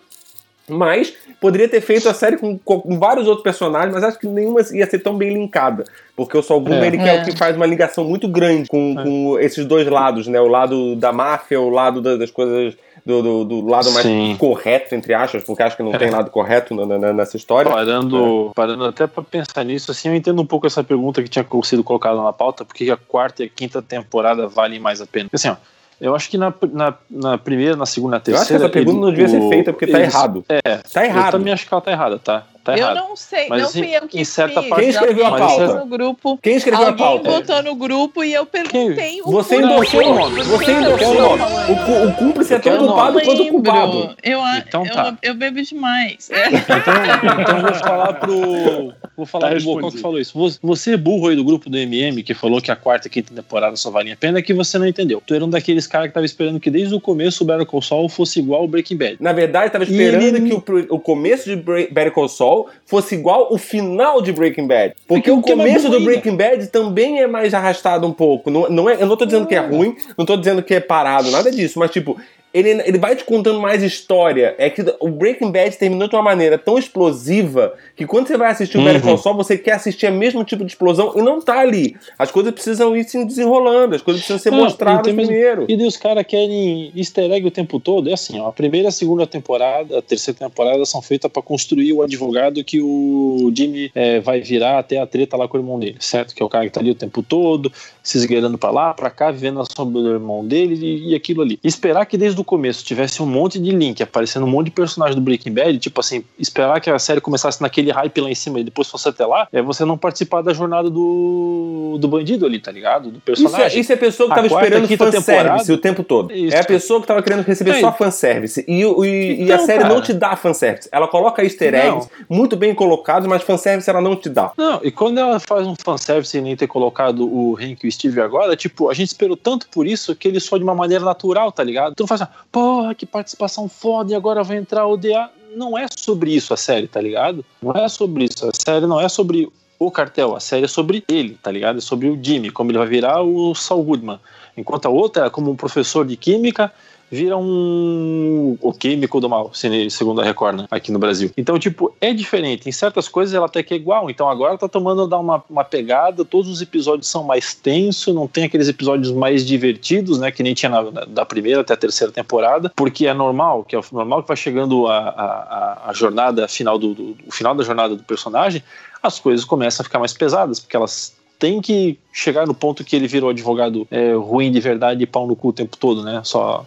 [0.65, 4.61] Mas poderia ter feito a série com, com vários outros personagens, mas acho que nenhuma
[4.71, 5.83] ia ser tão bem linkada.
[6.15, 6.87] Porque o Saul Goodman, É.
[6.87, 7.23] ele que é o É.
[7.25, 10.39] que faz uma ligação muito grande com, com esses dois lados, né?
[10.39, 12.77] O lado da máfia, o lado da- das coisas.
[13.05, 14.37] Do, do- do lado mais Sim.
[14.39, 17.69] correto, entre aspas, porque acho que não tem lado correto na- na- nessa história.
[17.69, 21.45] Parando, parando até pra pensar nisso, assim, eu entendo um pouco essa pergunta que tinha
[21.63, 25.29] sido colocada na pauta, porque a quarta e a quinta temporada valem mais a pena.
[25.33, 25.57] Assim, ó,
[25.99, 28.63] eu acho que na, na, na primeira, na segunda, na Eu acho que terceira.
[28.63, 30.45] essa pergunta ele- não devia ser o- feita porque tá errado.
[30.47, 31.31] É, Tá eu errado.
[31.33, 32.43] também acho que ela tá errada, tá?
[32.63, 34.69] Tá Eu não sei, Mas, não fui eu que em certa fiz.
[34.69, 35.73] parte- Quem escreveu a Alguém pauta?
[35.79, 36.39] no grupo.
[36.41, 37.29] Quem escreveu a Alguém pauta?
[37.29, 40.41] botou no grupo e eu perguntei o Você endossou o nome.
[40.43, 41.43] Você endossou o nome.
[41.43, 44.15] O, o cúmplice é tão culpado quanto o culpado.
[44.23, 45.17] Eu, Então eu, tá.
[45.21, 46.29] eu bebo demais.
[46.31, 48.93] Então, então eu vou falar pro.
[49.15, 50.37] Vou falar Tá pro Bocó que falou isso.
[50.37, 53.33] Vo- Você, burro aí do grupo do MM, que falou que a quarta e quinta
[53.33, 55.21] temporada só valia a pena, é que você não entendeu.
[55.25, 57.81] Tu era um daqueles caras que tava esperando que desde o começo o Better Call
[57.81, 59.17] Saul fosse igual ao Breaking Bad.
[59.19, 62.52] Na verdade, tava E esperando ele- que o, o começo de Better Call Saul
[62.85, 64.95] fosse igual o final de Breaking Bad.
[65.07, 68.49] Porque Porque o é começo do ruim, Breaking Bad também é mais arrastado um pouco.
[68.49, 70.79] Não, não é, eu não tô dizendo que é ruim, não tô dizendo que é
[70.79, 71.79] parado, nada disso.
[71.79, 72.17] Mas, tipo,
[72.53, 74.55] ele, ele vai te contando mais história.
[74.57, 78.51] É que o Breaking Bad terminou de uma maneira tão explosiva que quando você vai
[78.51, 81.41] assistir o Better Call Saul, você quer assistir o mesmo tipo de explosão e não
[81.41, 81.95] tá ali.
[82.17, 85.65] As coisas precisam ir se desenrolando, as coisas precisam ser Não, mostradas e primeiro.
[85.67, 88.09] E os caras querem easter egg o tempo todo.
[88.09, 91.41] É assim, ó, a primeira e a segunda temporada, a terceira temporada são feitas pra
[91.41, 95.59] construir o advogado que o Jimmy é, vai virar até a treta lá com o
[95.59, 96.35] irmão dele, certo?
[96.35, 99.09] Que é o cara que tá ali o tempo todo, se esgueirando pra lá, pra
[99.09, 101.59] cá, vivendo a sombra do irmão dele e, e aquilo ali.
[101.63, 105.15] Esperar que desde o começo tivesse um monte de link, aparecendo um monte de personagem
[105.15, 108.59] do Breaking Bad, tipo assim, esperar que a série começasse naquele hype lá em cima
[108.59, 112.59] e depois fosse até lá, é você não participar da jornada do, do bandido ali,
[112.59, 113.09] tá ligado?
[113.11, 113.77] Do Isso personagem.
[113.77, 116.33] é, isso é a pessoa que A tava quarta, esperando fanservice o tempo todo.
[116.33, 116.55] Isso.
[116.55, 117.79] É a pessoa que tava querendo receber É.
[117.79, 118.63] só fanservice.
[118.67, 119.93] E, e, e a Então, série cara.
[119.93, 120.89] não te dá fanservice.
[120.91, 124.51] Ela coloca easter eggs muito bem colocados, mas fanservice ela não te dá.
[124.57, 127.91] Não, e quando ela faz um fanservice sem nem ter colocado o Hank e o
[127.91, 131.03] Steve agora, tipo, a gente esperou tanto por isso que ele só de uma maneira
[131.03, 131.93] natural, tá ligado?
[131.99, 135.29] Não faz assim, porra, que participação foda e agora vai entrar o DA.
[135.55, 137.45] Não é sobre isso a série, tá ligado?
[137.61, 138.47] Não é sobre isso.
[138.47, 141.77] A série não é sobre o cartel, a série é sobre ele, tá ligado?
[141.77, 144.19] É sobre o Jimmy, como ele vai virar o Saul Goodman.
[144.55, 146.71] Enquanto a outra, como um professor de química,
[147.13, 151.31] vira um o químico do mal, se- segundo a Record, né, aqui no Brasil.
[151.37, 152.67] Então, tipo, é diferente.
[152.67, 154.09] Em certas coisas ela até que é igual.
[154.09, 158.27] Então agora tá tomando dar uma, uma pegada, todos os episódios são mais tensos, não
[158.27, 161.77] tem aqueles episódios mais divertidos, né, que nem tinha na, na- da primeira até a
[161.77, 166.47] terceira temporada, porque é normal, que é normal que vai chegando a, a, a- jornada
[166.47, 168.63] final do, do, o final da jornada do personagem,
[169.01, 172.95] as coisas começam a ficar mais pesadas, porque elas têm que chegar no ponto que
[172.95, 176.21] ele virou advogado é, ruim de verdade e pau no cu o tempo todo, né?
[176.23, 176.65] Só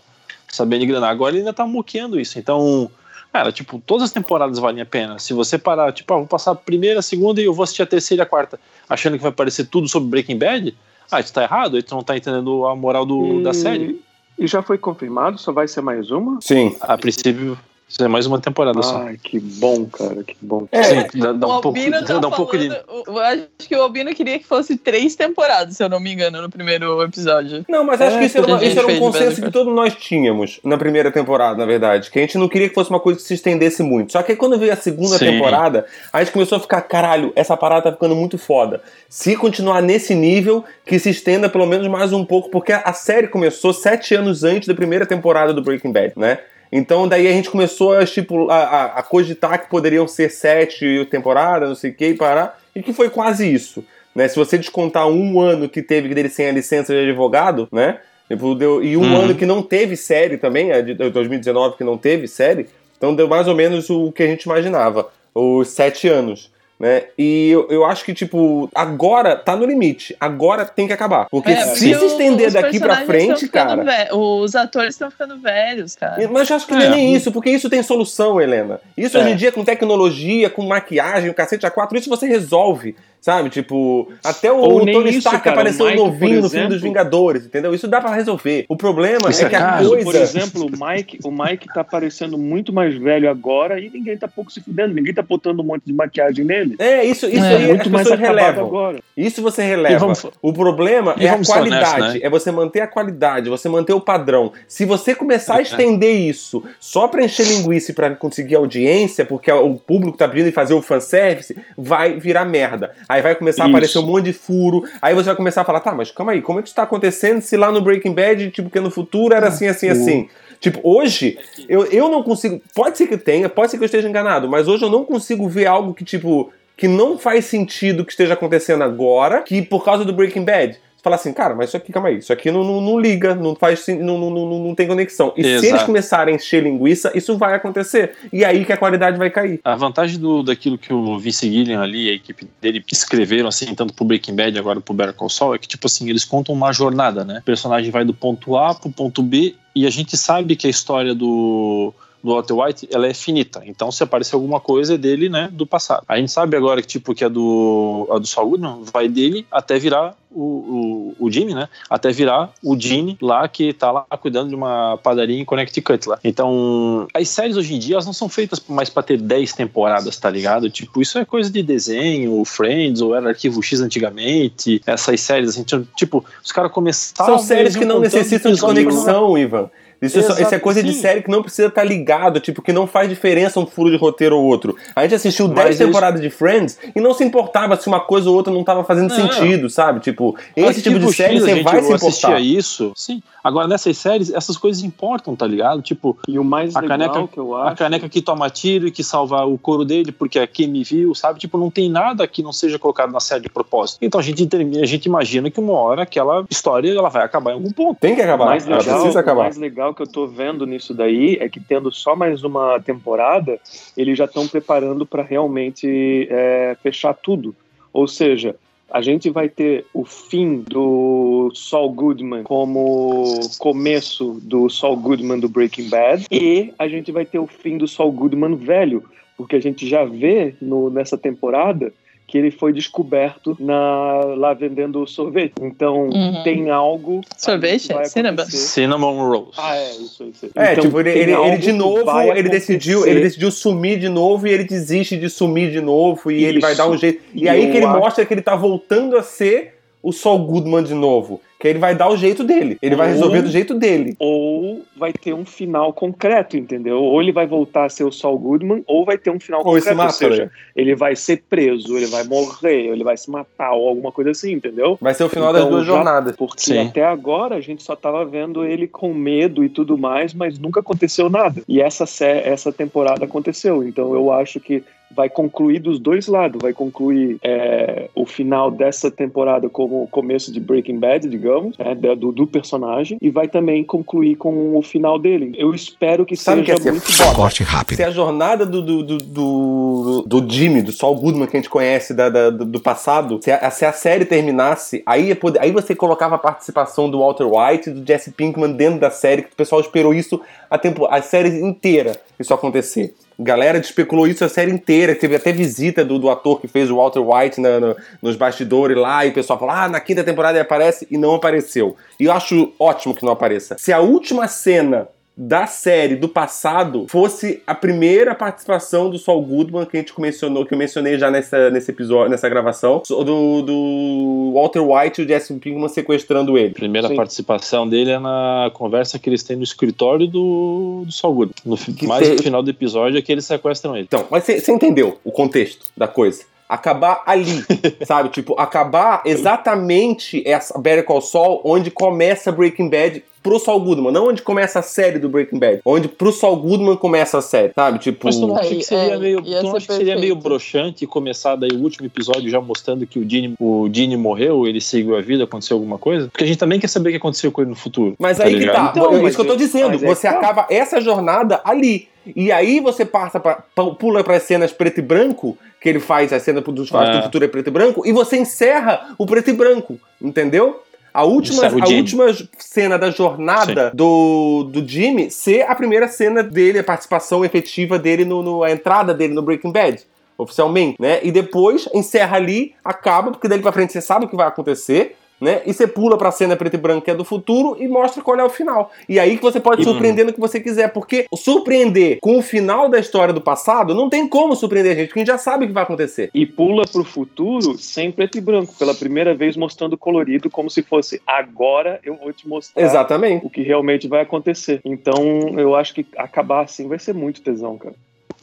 [0.48, 1.10] sabendo enganar.
[1.10, 2.38] Agora ele ainda tá moqueando isso.
[2.38, 2.90] Então,
[3.32, 5.18] cara, tipo, todas as temporadas valem a pena.
[5.18, 7.82] Se você parar, tipo, ah, vou passar a primeira, a segunda e eu vou assistir
[7.82, 10.74] a terceira e a quarta, achando que vai aparecer tudo sobre Breaking Bad,
[11.10, 14.00] ah, tu tá errado, aí tu não tá entendendo a moral do, da série.
[14.38, 15.38] E já foi confirmado?
[15.38, 16.40] Só vai ser mais uma?
[16.40, 16.76] Sim.
[16.80, 19.02] A princípio, isso é mais uma temporada só.
[19.02, 20.66] Ai, que bom, cara, que bom.
[20.72, 22.68] É, Sim, dá, dá o um pouco, tá dá um pouco de.
[22.68, 26.00] falando- o- Eu acho que o Albino queria que fosse três temporadas, se eu não
[26.00, 27.64] me engano, no primeiro episódio.
[27.68, 29.72] Não, mas acho É, que isso era, uma- isso era um de consenso que todos
[29.74, 32.10] nós tínhamos na primeira temporada, na verdade.
[32.10, 34.12] Que a gente não queria que fosse uma coisa que se estendesse muito.
[34.12, 35.26] Só que aí quando veio a segunda Sim.
[35.26, 38.82] temporada, a gente começou a ficar, caralho, essa parada tá ficando muito foda.
[39.08, 43.28] Se continuar nesse nível, que se estenda pelo menos mais um pouco, porque a série
[43.28, 46.38] começou sete anos antes da primeira temporada do Breaking Bad, né?
[46.76, 51.70] Então daí a gente começou a, tipo, a, a, cogitar que poderiam ser sete temporadas,
[51.70, 53.82] não sei o que, e parar, e que foi quase isso.
[54.14, 54.28] Né?
[54.28, 57.98] Se você descontar um ano que teve dele sem a licença de advogado, né?
[58.28, 59.16] Tipo, E um Uhum.
[59.22, 62.66] ano que não teve série também, a de 2019 que não teve série,
[62.98, 66.50] então deu mais ou menos o que a gente imaginava, os sete anos.
[66.78, 67.04] Né?
[67.16, 70.14] E eu, eu acho que, tipo, agora tá no limite.
[70.20, 71.26] Agora tem que acabar.
[71.30, 74.14] Porque É, se porque se estender daqui pra frente, cara.
[74.14, 76.28] Os atores estão ficando velhos, cara.
[76.30, 78.78] Mas eu acho que não é nem isso, porque isso tem solução, Helena.
[78.96, 79.20] Isso É.
[79.20, 82.94] hoje em dia, com tecnologia, com maquiagem, o cacete A4, isso você resolve.
[83.26, 83.50] Sabe?
[83.50, 86.76] Tipo, até o Ou Tony isso, Stark cara, apareceu Mike, novinho por no filme dos
[86.76, 87.74] exemplo- Vingadores, entendeu?
[87.74, 88.64] Isso dá pra resolver.
[88.68, 90.04] O problema é é que a coisa.
[90.04, 94.28] Por exemplo, o Mike, o Mike tá parecendo muito mais velho agora e ninguém tá
[94.28, 96.76] pouco se fudendo, ninguém tá botando um monte de maquiagem nele.
[96.78, 98.64] É, isso, isso É, aí muito as mais relevam.
[98.64, 99.00] agora.
[99.16, 99.98] Isso você releva.
[99.98, 101.94] vamos- O problema é a qualidade.
[101.96, 102.20] honestos, né?
[102.22, 104.52] É você manter a qualidade, você manter o padrão.
[104.68, 109.50] Se você começar a estender isso só pra encher linguiça e pra conseguir audiência, porque
[109.50, 112.92] o público tá pedindo e fazer o fanservice, vai virar merda.
[113.08, 113.76] Aí aí vai começar a Isso.
[113.76, 116.42] aparecer um monte de furo, aí você vai começar a falar, tá, mas calma aí,
[116.42, 119.34] como é que isso tá acontecendo se lá no Breaking Bad, tipo, que no futuro
[119.34, 120.28] era assim, assim, assim?
[120.60, 121.38] Tipo, hoje,
[121.68, 122.60] eu, eu não consigo.
[122.74, 125.48] Pode ser que tenha, pode ser que eu esteja enganado, mas hoje eu não consigo
[125.48, 130.04] ver algo que, tipo, que não faz sentido que esteja acontecendo agora, que por causa
[130.04, 130.78] do Breaking Bad.
[131.06, 133.32] Você fala assim, cara, mas isso aqui, calma aí, isso aqui não, não, não liga,
[133.34, 135.32] não faz não, não, não, não tem conexão.
[135.36, 135.66] E se Exato.
[135.66, 138.14] eles começarem a encher linguiça, isso vai acontecer.
[138.32, 139.60] E aí que a qualidade vai cair.
[139.62, 143.72] A vantagem do, daquilo que o Vince Gilliam ali e a equipe dele escreveram, assim,
[143.74, 146.52] tanto pro Breaking Bad agora pro Better Call Saul, é que, tipo assim, eles contam
[146.52, 147.38] uma jornada, né?
[147.38, 150.70] O personagem vai do ponto A pro ponto B e a gente sabe que a
[150.70, 151.94] história do,
[152.26, 153.62] do Walter White, ela é finita.
[153.64, 156.02] Então, se aparecer alguma coisa, é dele, né, do passado.
[156.08, 159.46] A gente sabe agora que, tipo, que a do, a do Saul Goodman vai dele
[159.50, 161.68] até virar o, o, o Jimmy, né?
[161.88, 166.18] Até virar o Gene lá que tá lá cuidando de uma padaria em Connecticut lá.
[166.22, 170.16] Então, as séries hoje em dia, elas não são feitas mais pra ter 10 temporadas,
[170.18, 170.68] tá ligado?
[170.68, 175.64] Tipo, isso é coisa de desenho, Friends, ou era Arquivo X antigamente, essas séries, assim,
[175.96, 177.38] tipo, os caras começavam...
[177.38, 179.70] São séries que não necessitam de conexão, Ivan.
[180.00, 181.00] Isso, é só- isso é coisa de Sim.
[181.00, 184.36] série que não precisa estar ligado, tipo, que não faz diferença um furo de roteiro
[184.36, 184.76] ou outro.
[184.94, 188.00] A gente assistiu 10 Mas eles- temporadas de Friends e não se importava se uma
[188.00, 189.16] coisa ou outra não estava fazendo Não.
[189.32, 190.00] sentido, sabe?
[190.00, 192.40] Tipo, esse tipo de Arquivo série a você gente vai se importar.
[192.40, 193.22] isso, sim.
[193.42, 195.80] Agora, nessas séries, essas coisas importam, tá ligado?
[195.80, 197.76] Tipo, E o mais A legal caneca- que eu a acho.
[197.76, 201.14] caneca que toma tiro e que salva o couro dele porque a Kim me viu,
[201.14, 201.38] sabe?
[201.38, 203.98] Tipo, não tem nada que não seja colocado na série de propósito.
[204.02, 204.48] Então a gente,
[204.82, 207.98] a gente imagina que uma hora aquela história ela vai acabar em algum ponto.
[208.00, 208.46] Tem que O acabar.
[208.46, 209.42] mais, Ela legal, precisa o acabar.
[209.44, 213.58] mais legal que eu tô vendo nisso daí é que tendo só mais uma temporada,
[213.96, 217.54] eles já estão preparando para realmente é, fechar tudo.
[217.92, 218.56] Ou seja,
[218.90, 225.48] a gente vai ter o fim do Saul Goodman como começo do Saul Goodman do
[225.48, 229.02] Breaking Bad e a gente vai ter o fim do Saul Goodman velho,
[229.36, 231.92] porque a gente já vê no, nessa temporada
[232.26, 235.52] que ele foi descoberto na, lá vendendo sorvete.
[235.62, 236.42] Então Uhum.
[236.42, 237.88] tem algo Sorvete?
[238.08, 238.44] Cinnamon.
[238.46, 239.52] Cinnamon Rolls.
[239.56, 240.30] Ah, é, isso aí.
[240.30, 240.50] isso.
[240.54, 244.46] É, Então, tipo, ele, ele, ele de novo, ele decidiu, ele decidiu sumir de novo
[244.48, 246.82] e ele desiste de sumir de novo e ele vai Isso.
[246.82, 247.22] dar um jeito.
[247.32, 250.38] E, E aí que ele acho- mostra que ele tá voltando a ser o Saul
[250.46, 251.40] Goodman de novo.
[251.58, 252.76] Que ele vai dar o jeito dele.
[252.82, 254.14] Ele vai Ou- resolver do jeito dele.
[254.18, 257.02] Ou vai ter um final concreto, entendeu?
[257.02, 259.64] Ou ele vai voltar a ser o Saul Goodman, ou vai ter um final Ou
[259.64, 259.88] concreto.
[259.88, 260.50] Ou mata, seja, né?
[260.76, 264.52] ele vai ser preso, ele vai morrer, ele vai se matar, ou alguma coisa assim,
[264.52, 264.98] entendeu?
[265.00, 266.36] Vai ser o final das Então, duas já- jornadas.
[266.36, 266.88] Porque Sim.
[266.88, 270.80] até agora a gente só tava vendo ele com medo e tudo mais, mas nunca
[270.80, 271.62] aconteceu nada.
[271.66, 273.82] E essa, essa temporada aconteceu.
[273.82, 274.84] Então eu acho que
[275.14, 276.60] vai concluir dos dois lados.
[276.60, 281.94] Vai concluir é, o final dessa temporada como o começo de Breaking Bad, digamos, né,
[281.94, 285.52] do, do personagem, e vai também concluir com o final dele.
[285.56, 287.34] Eu espero que Sabe que seja ia ser muito foda?
[287.34, 287.96] Corte rápido.
[287.96, 291.70] Se a jornada do, do, do, do, do Jimmy, do Saul Goodman que a gente
[291.70, 295.70] conhece da, da- do, do passado, se a, se a série terminasse, aí, poder- aí
[295.70, 299.52] você colocava a participação do Walter White e do Jesse Pinkman dentro da série, que
[299.52, 300.40] o pessoal esperou isso
[300.70, 303.14] a, tempo, a série inteira, isso acontecer.
[303.38, 306.96] Galera especulou isso a série inteira, teve até visita do, do ator que fez o
[306.96, 310.56] Walter White na- no- nos bastidores lá, e o pessoal falou: ah, na quinta temporada
[310.56, 311.96] ele aparece, e não apareceu.
[312.18, 313.76] E eu acho ótimo que não apareça.
[313.78, 319.84] Se a última cena da série do passado fosse a primeira participação do Saul Goodman
[319.84, 324.52] que a gente mencionou, que eu mencionei já nessa, nesse episódio, nessa gravação, do, do
[324.54, 326.70] Walter White e o Jesse Pinkman sequestrando ele.
[326.70, 327.16] A primeira Sim.
[327.16, 331.54] participação dele é na conversa que eles têm no escritório do, do Saul Goodman.
[331.66, 334.04] No, Que mais no final do episódio é que eles sequestram ele.
[334.04, 336.44] Então, mas você entendeu o contexto da coisa?
[336.68, 337.62] Acabar ali,
[338.04, 338.30] sabe?
[338.30, 344.28] Tipo, acabar exatamente essa Better Call Saul, onde começa Breaking Bad pro Saul Goodman, não
[344.28, 347.98] onde começa a série do Breaking Bad, onde pro Saul Goodman começa a série, sabe?
[348.00, 350.34] Tipo, Mas tu não acha que seria é, meio, tu não acha que seria meio
[350.36, 354.80] broxante começar daí o último episódio já mostrando que o Dini, o Dini morreu, ele
[354.80, 356.28] seguiu a vida, aconteceu alguma coisa?
[356.28, 358.14] Porque a gente também quer saber o que aconteceu com ele no futuro.
[358.18, 358.74] Mas tá aí que ligado?
[358.74, 358.92] tá.
[358.96, 359.94] Então, é isso que eu tô dizendo.
[359.94, 360.40] é Você que tá.
[360.40, 362.08] acaba essa jornada ali.
[362.34, 366.32] E aí você passa pra, pa- pula para cenas preto e branco, que ele faz
[366.32, 367.18] a cena dos fatos É.
[367.18, 370.82] do futuro é preto e branco, e você encerra o preto e branco, entendeu?
[371.16, 372.26] A última, o a última
[372.58, 378.24] cena da jornada do, do Jimmy ser a primeira cena dele, a participação efetiva dele,
[378.24, 380.02] no, no- a entrada dele no Breaking Bad,
[380.36, 381.20] oficialmente, né?
[381.22, 385.16] E depois encerra ali, acaba, porque dali pra frente você sabe o que vai acontecer,
[385.40, 385.62] né?
[385.66, 388.38] E você pula pra cena preto e branco que é do futuro e mostra qual
[388.38, 388.90] é o final.
[389.08, 389.92] E aí que você pode Uhum.
[389.92, 394.08] surpreender no que você quiser, porque surpreender com o final da história do passado não
[394.08, 396.30] tem como surpreender a gente, porque a gente já sabe o que vai acontecer.
[396.34, 400.82] E pula pro futuro sem preto e branco, pela primeira vez mostrando colorido, como se
[400.82, 403.44] fosse agora eu vou te mostrar Exatamente.
[403.44, 404.80] o que realmente vai acontecer.
[404.84, 405.14] Então
[405.58, 407.94] eu acho que acabar assim vai ser muito tesão, cara.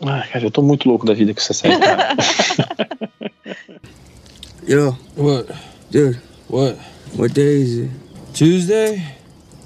[0.06, 2.16] Ai, cara, eu tô muito louco da vida com essa série, cara.
[4.68, 4.96] Yo.
[5.18, 5.48] What?
[5.92, 6.20] Dude.
[6.54, 6.78] What?
[7.18, 7.90] What day is it?
[8.32, 9.02] Tuesday?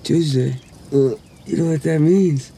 [0.03, 0.55] Tuesday.
[0.89, 1.15] Uh,
[1.45, 2.53] you know what that means?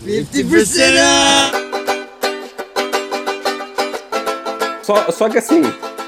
[0.00, 1.52] 50% up!
[4.82, 5.60] Só, só que assim,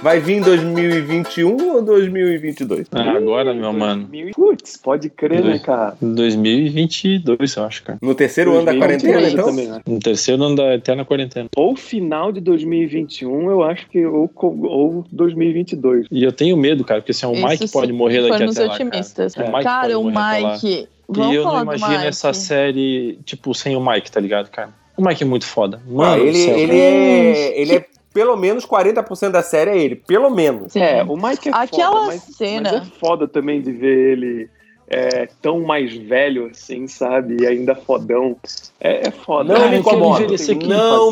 [0.03, 2.87] vai vir em 2021 ou 2022?
[2.93, 4.09] Ah, agora, meu mano.
[4.35, 5.97] Putz, pode crer, né, cara?
[6.01, 7.99] 2022, eu acho, cara.
[8.01, 9.47] No terceiro ano da 2022 quarentena, então?
[9.47, 9.81] também, né?
[9.87, 11.49] No terceiro ano da eterna quarentena.
[11.57, 14.05] Ou final de 2021, eu acho que.
[14.07, 16.07] Ou, ou 2022.
[16.11, 18.47] E eu tenho medo, cara, porque assim, o Isso Mike sim, pode morrer daqui Foi
[18.47, 19.35] nos até lá, otimistas.
[19.35, 19.49] cara.
[19.49, 20.05] O Mike Cara, o.
[20.05, 20.89] Mike.
[21.11, 24.69] Vamos E eu falar não imagino essa série, tipo, sem o Mike, tá ligado, cara?
[24.95, 25.81] O Mike é muito foda.
[25.89, 29.79] Mano, Ah, do ele, céu, ele, é, ele é pelo menos 40% da série é
[29.79, 29.97] ele.
[29.97, 30.73] Pelo menos.
[30.73, 30.81] Sim.
[30.81, 34.51] É, o Mike é Aquela foda, mas, cena- mas é foda também de ver ele
[34.91, 37.37] é, tão mais velho assim, sabe?
[37.43, 38.37] E ainda fodão.
[38.81, 39.53] É, é foda.
[39.53, 40.21] Não Cara, me incomodo.
[40.23, 40.55] Não fazer,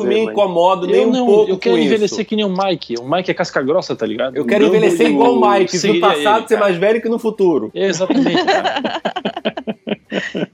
[0.08, 2.28] me mas- incomodo nem Eu um não, pouco eu quero com envelhecer isso.
[2.28, 2.94] que nem o Mike.
[2.98, 4.34] O Mike é casca grossa, tá ligado?
[4.36, 7.18] Eu quero Não envelhecer igual o Mike, no passado ele, ser mais velho que no
[7.18, 7.70] futuro.
[7.74, 8.82] Exatamente, cara.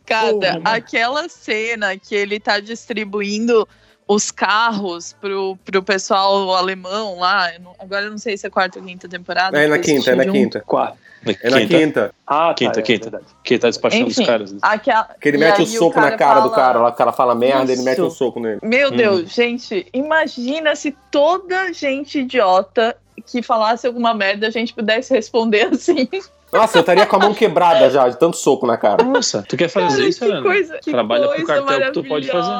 [0.04, 3.66] Cara, Porra, aquela cena que ele tá distribuindo
[4.12, 7.52] os carros pro, pro pessoal alemão lá.
[7.54, 9.60] eu não- agora eu não sei se é quarta ou quinta temporada.
[9.60, 10.32] É na quinta, é na junto.
[10.34, 10.60] quinta.
[10.60, 10.98] Quatro.
[11.40, 12.12] É na quinta.
[12.26, 13.10] Ah, tá, Quinta, é quinta.
[13.10, 13.32] verdade.
[13.44, 14.54] Que ele tá despachando Enfim, os caras.
[14.60, 16.92] Aquela, Que ele e mete o aí soco na cara do fala- cara, lá, o
[16.92, 18.16] cara fala merda, ele mete um Isso.
[18.16, 18.58] soco nele.
[18.60, 18.96] Meu Hum.
[18.96, 25.68] Deus, gente, imagina se toda gente idiota que falasse alguma merda a gente pudesse responder
[25.72, 26.08] assim.
[26.52, 29.02] Nossa, eu estaria com a mão quebrada já, de tanto soco na cara.
[29.02, 30.42] Nossa, tu quer fazer Cara, isso, que Helena?
[30.42, 32.52] coisa, que Trabalha coisa cartel que tu pode fazer.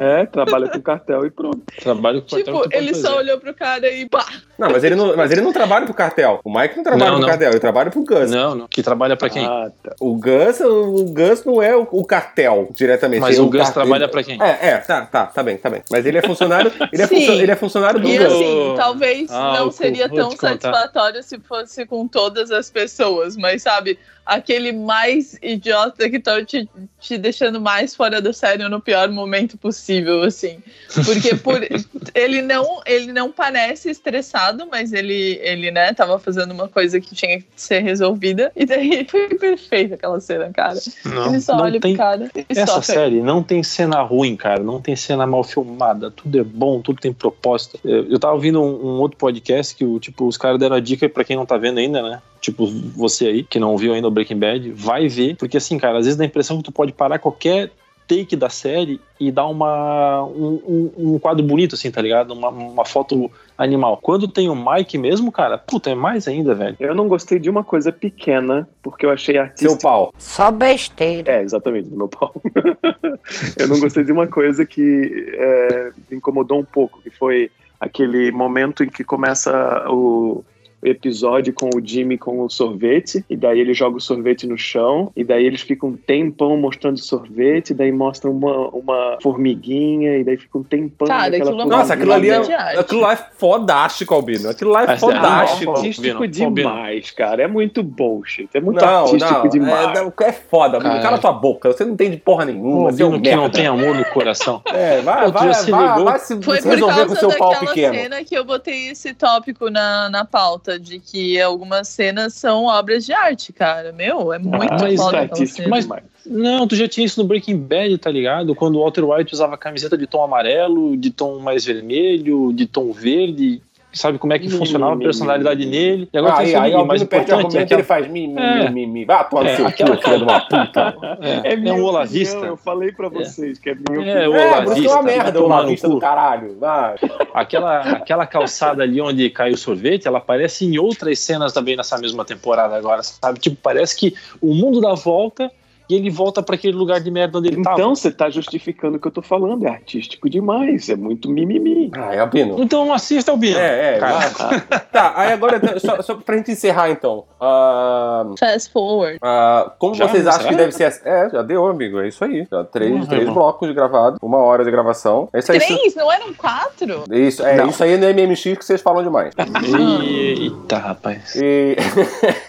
[0.00, 1.62] É, trabalha com cartel e pronto.
[1.80, 4.26] Trabalho com Tipo, que tu pode ele só olhou pro cara e pá.
[4.58, 6.40] Não, mas ele não, mas ele não trabalha pro cartel.
[6.44, 7.28] O Mike não trabalha Não, pro não.
[7.28, 8.30] cartel, ele trabalha pro Gus.
[8.30, 8.68] Não, não.
[8.68, 9.44] Que trabalha pra quem?
[9.44, 9.94] Ah, tá.
[10.00, 13.20] O Gus, o Gus não é o, o cartel diretamente.
[13.20, 14.40] Mas Ele- o Gus car- trabalha pra quem?
[14.42, 15.82] É, é, tá, tá, tá bem, tá bem.
[15.90, 17.16] Mas ele é funcionário, ele é, Sim.
[17.16, 18.26] funcio- ele é funcionário do E Gus.
[18.26, 23.98] assim, talvez Ah, não seria tão satisfatório se fosse com todas as pessoas, mas sabe,
[24.24, 26.68] aquele mais idiota que tá te,
[26.98, 30.58] te deixando mais fora do sério no pior momento possível, assim.
[31.04, 31.60] Porque por,
[32.14, 37.14] ele, não, ele não parece estressado, mas ele, ele, né, tava fazendo uma coisa que
[37.14, 38.50] tinha que ser resolvida.
[38.56, 40.78] E daí foi perfeita aquela cena, cara.
[41.04, 41.94] Não, ele só não olha tem...
[41.94, 44.62] pro cara e Essa só série não tem cena ruim, cara.
[44.62, 46.10] Não tem cena mal filmada.
[46.10, 47.78] Tudo é bom, tudo tem propósito.
[47.84, 51.24] Eu, tava ouvindo um, um outro podcast que tipo, os caras deram a dica pra
[51.24, 52.22] quem não tá vendo ainda, né?
[52.44, 55.34] Tipo, você aí, que não viu ainda o Breaking Bad, vai ver.
[55.36, 57.70] Porque assim, cara, às vezes dá a impressão que tu pode parar qualquer
[58.06, 62.34] take da série e dar uma, um, um- um quadro bonito, assim, tá ligado?
[62.34, 63.98] Uma, uma foto animal.
[64.02, 66.76] Quando tem o Mike mesmo, cara, puta, é mais ainda, velho.
[66.78, 69.78] Eu não gostei de uma coisa pequena, porque eu achei Seu artística.
[69.80, 70.12] pau.
[70.18, 71.32] Só besteira.
[71.32, 72.34] É, exatamente, do meu pau.
[73.58, 78.30] eu não gostei de uma coisa que é, me incomodou um pouco, que foi aquele
[78.30, 79.50] momento em que começa
[79.88, 80.44] o
[80.84, 85.10] episódio com o Jimmy com o sorvete, e daí ele joga o sorvete no chão,
[85.16, 90.18] e daí eles ficam um tempão mostrando o sorvete, e daí mostram uma, uma formiguinha,
[90.18, 91.06] e daí fica um tempão.
[91.08, 91.76] Cara, aquilo é formiguinha.
[91.76, 94.48] Nossa, aquilo ali é, aquilo lá é fodástico, Albino.
[94.48, 95.72] Aquilo lá é Mas, fodástico.
[95.72, 97.42] ah, artístico Albino, demais, cara.
[97.42, 98.48] É muito bullshit.
[98.54, 99.98] É muito Não, artístico não, demais.
[99.98, 100.78] é, não, é foda.
[100.78, 101.00] Cara.
[101.00, 102.90] Cala tua boca, você não entende porra nenhuma.
[102.90, 103.56] você é um que não merda.
[103.56, 104.62] tem amor no coração.
[104.74, 106.04] É, vai, vai, vai, ligou?
[106.04, 107.94] vai se, Foi se por resolver com causa seu pau daquela pequeno.
[107.94, 113.04] cena que eu botei esse tópico na, na pauta, de que algumas cenas são obras
[113.04, 113.92] de arte, cara.
[113.92, 115.68] Meu, é muito Ah, foda é.
[115.68, 115.88] Mas-.
[116.26, 118.54] Não, tu já tinha isso no Breaking Bad, tá ligado?
[118.54, 122.92] Quando o Walter White usava camiseta de tom amarelo, de tom mais vermelho, de tom
[122.92, 123.60] verde.
[123.94, 126.08] Sabe como é que Hum, funcionava a hum, personalidade nele?
[126.12, 128.68] E agora Aí, aí, o mais o importante, argumento, é ele faz mi, mi, É.
[128.68, 129.04] mi, mi, mi.
[129.04, 130.96] Vai atuar no É, seu aquela- filho de uma puta.
[131.22, 132.36] É, é, minha um olavista.
[132.38, 134.34] Eu falei pra vocês que é minha É, o opinião.
[134.34, 136.56] É, que é olavista, uma merda o tomar no olavista do caralho.
[136.58, 136.96] Vai.
[137.32, 141.96] Aquela, aquela calçada ali onde cai o sorvete, ela aparece em outras cenas também nessa
[141.98, 143.38] mesma temporada agora, sabe?
[143.38, 145.50] Tipo, parece que o mundo dá volta
[145.88, 147.76] e ele volta pra aquele lugar de merda onde ele tava.
[147.76, 149.66] Então você tá justificando o que eu tô falando.
[149.66, 150.88] É artístico demais.
[150.88, 151.90] É muito mimimi.
[151.94, 152.56] Ah, é Albino.
[152.58, 153.58] Então assista, Albino.
[153.58, 154.00] É, é.
[154.94, 157.24] Tá, aí agora, só, só pra gente encerrar então.
[157.40, 159.18] Ah, Fast forward.
[159.20, 160.06] ah, como Já?
[160.06, 160.50] vocês acham Será?
[160.52, 161.02] que deve ser.
[161.04, 161.98] É, já deu, amigo.
[162.00, 162.46] É isso aí.
[162.48, 165.28] Já três, Porra, três blocos de gravado, uma hora de gravação.
[165.32, 165.58] É isso aí.
[165.58, 165.94] Isso, Três?
[165.96, 167.04] Não eram quatro?
[167.10, 167.68] isso, é, Não.
[167.68, 169.34] isso aí é no MMX que vocês falam demais.
[169.76, 171.34] Eita, rapaz.
[171.34, 171.76] E...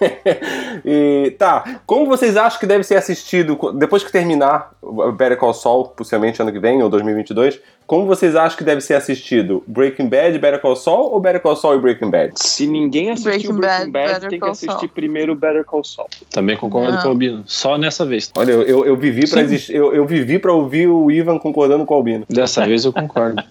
[0.85, 3.24] e tá, como vocês acham que deve ser assistido
[3.75, 7.59] depois que terminar o Better Call Saul, possivelmente ano que vem ou 2022?
[7.87, 11.55] Como vocês acham que deve ser assistido Breaking Bad, Better Call Saul ou Better Call
[11.55, 12.33] Saul e Breaking Bad?
[12.35, 14.89] Se ninguém assistiu Breaking Breaking Bad, Bad, Better tem que assistir Saul.
[14.89, 16.07] primeiro Better Call Saul.
[16.31, 17.01] Também concordo Não.
[17.01, 17.43] com o Albino.
[17.45, 18.31] Só nessa vez.
[18.37, 21.93] Olha, eu, eu, eu vivi existir, eu, eu vivi para ouvir o Ivan concordando com
[21.93, 22.25] o Albino.
[22.29, 23.43] Dessa vez eu concordo.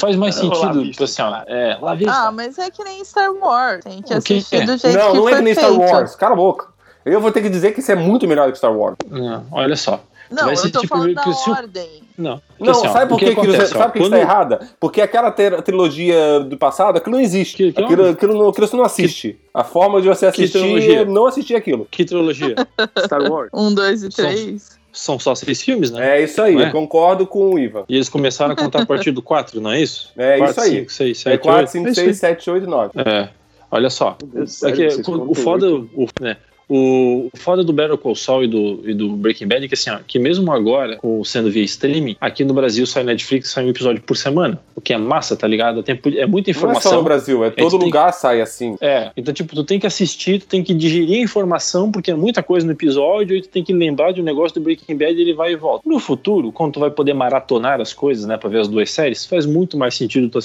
[0.00, 1.04] Faz mais sentido, vista.
[1.04, 1.42] assim, ó.
[1.46, 2.12] É, lá vista.
[2.14, 3.84] Ah, mas é que nem Star Wars.
[3.84, 4.66] Tem que O assistir que é?
[4.66, 5.72] do jeito Não, que não foi é que nem Star.
[5.72, 6.14] Wars.
[6.16, 6.77] Cala a boca.
[7.12, 8.96] Eu vou ter que dizer que isso é muito melhor do que Star Wars.
[9.10, 10.00] Não, olha só.
[10.30, 11.88] Não, Vai eu ser tô tipo falando da que se ordem.
[12.18, 14.18] Não, Não, assim, sabe por o que, que, acontece, ó, sabe que isso quando- tá
[14.18, 14.68] errada?
[14.78, 17.56] Porque aquela ter- trilogia do passado, aquilo não existe.
[17.56, 19.38] Que- que aquilo, aquilo, não, aquilo você não assiste.
[19.54, 21.86] A forma de você assistir é não assistir aquilo.
[21.90, 22.54] Que trilogia?
[23.06, 23.48] Star Wars.
[23.54, 24.78] Um, dois e São- três.
[24.92, 26.18] São só seis filmes, né?
[26.18, 26.66] É isso aí, é?
[26.68, 27.84] eu concordo com o Ivan.
[27.88, 30.12] E eles começaram a contar a partir do 4, não é isso?
[30.18, 30.70] É isso 4, aí.
[30.80, 31.70] 5, 6, É 7, 4, 8.
[31.70, 32.90] 5, 6, 7, 8 e 9.
[32.96, 33.28] É.
[33.70, 34.16] Olha só.
[34.24, 36.36] Deus, É que o, foda, o, né,
[36.68, 39.90] o foda do Better Call Saul e do, e do Breaking Bad é que assim,
[39.90, 43.70] ó, que mesmo agora, com- sendo via streaming, aqui no Brasil sai Netflix, sai um
[43.70, 45.82] episódio por semana, o que é massa, tá ligado?
[45.82, 46.96] Tem, é muita Não é só informação.
[46.98, 48.76] no Brasil, é todo tem- lugar sai assim.
[48.80, 52.14] É, então, tipo, tu tem que assistir, tu tem que digerir a informação, porque é
[52.14, 55.14] muita coisa no episódio, e tu tem que lembrar de um negócio do Breaking Bad
[55.14, 55.88] e ele vai e volta.
[55.88, 59.24] No futuro, quando tu vai poder maratonar as coisas, né, pra ver as duas séries,
[59.24, 60.38] faz muito mais sentido tu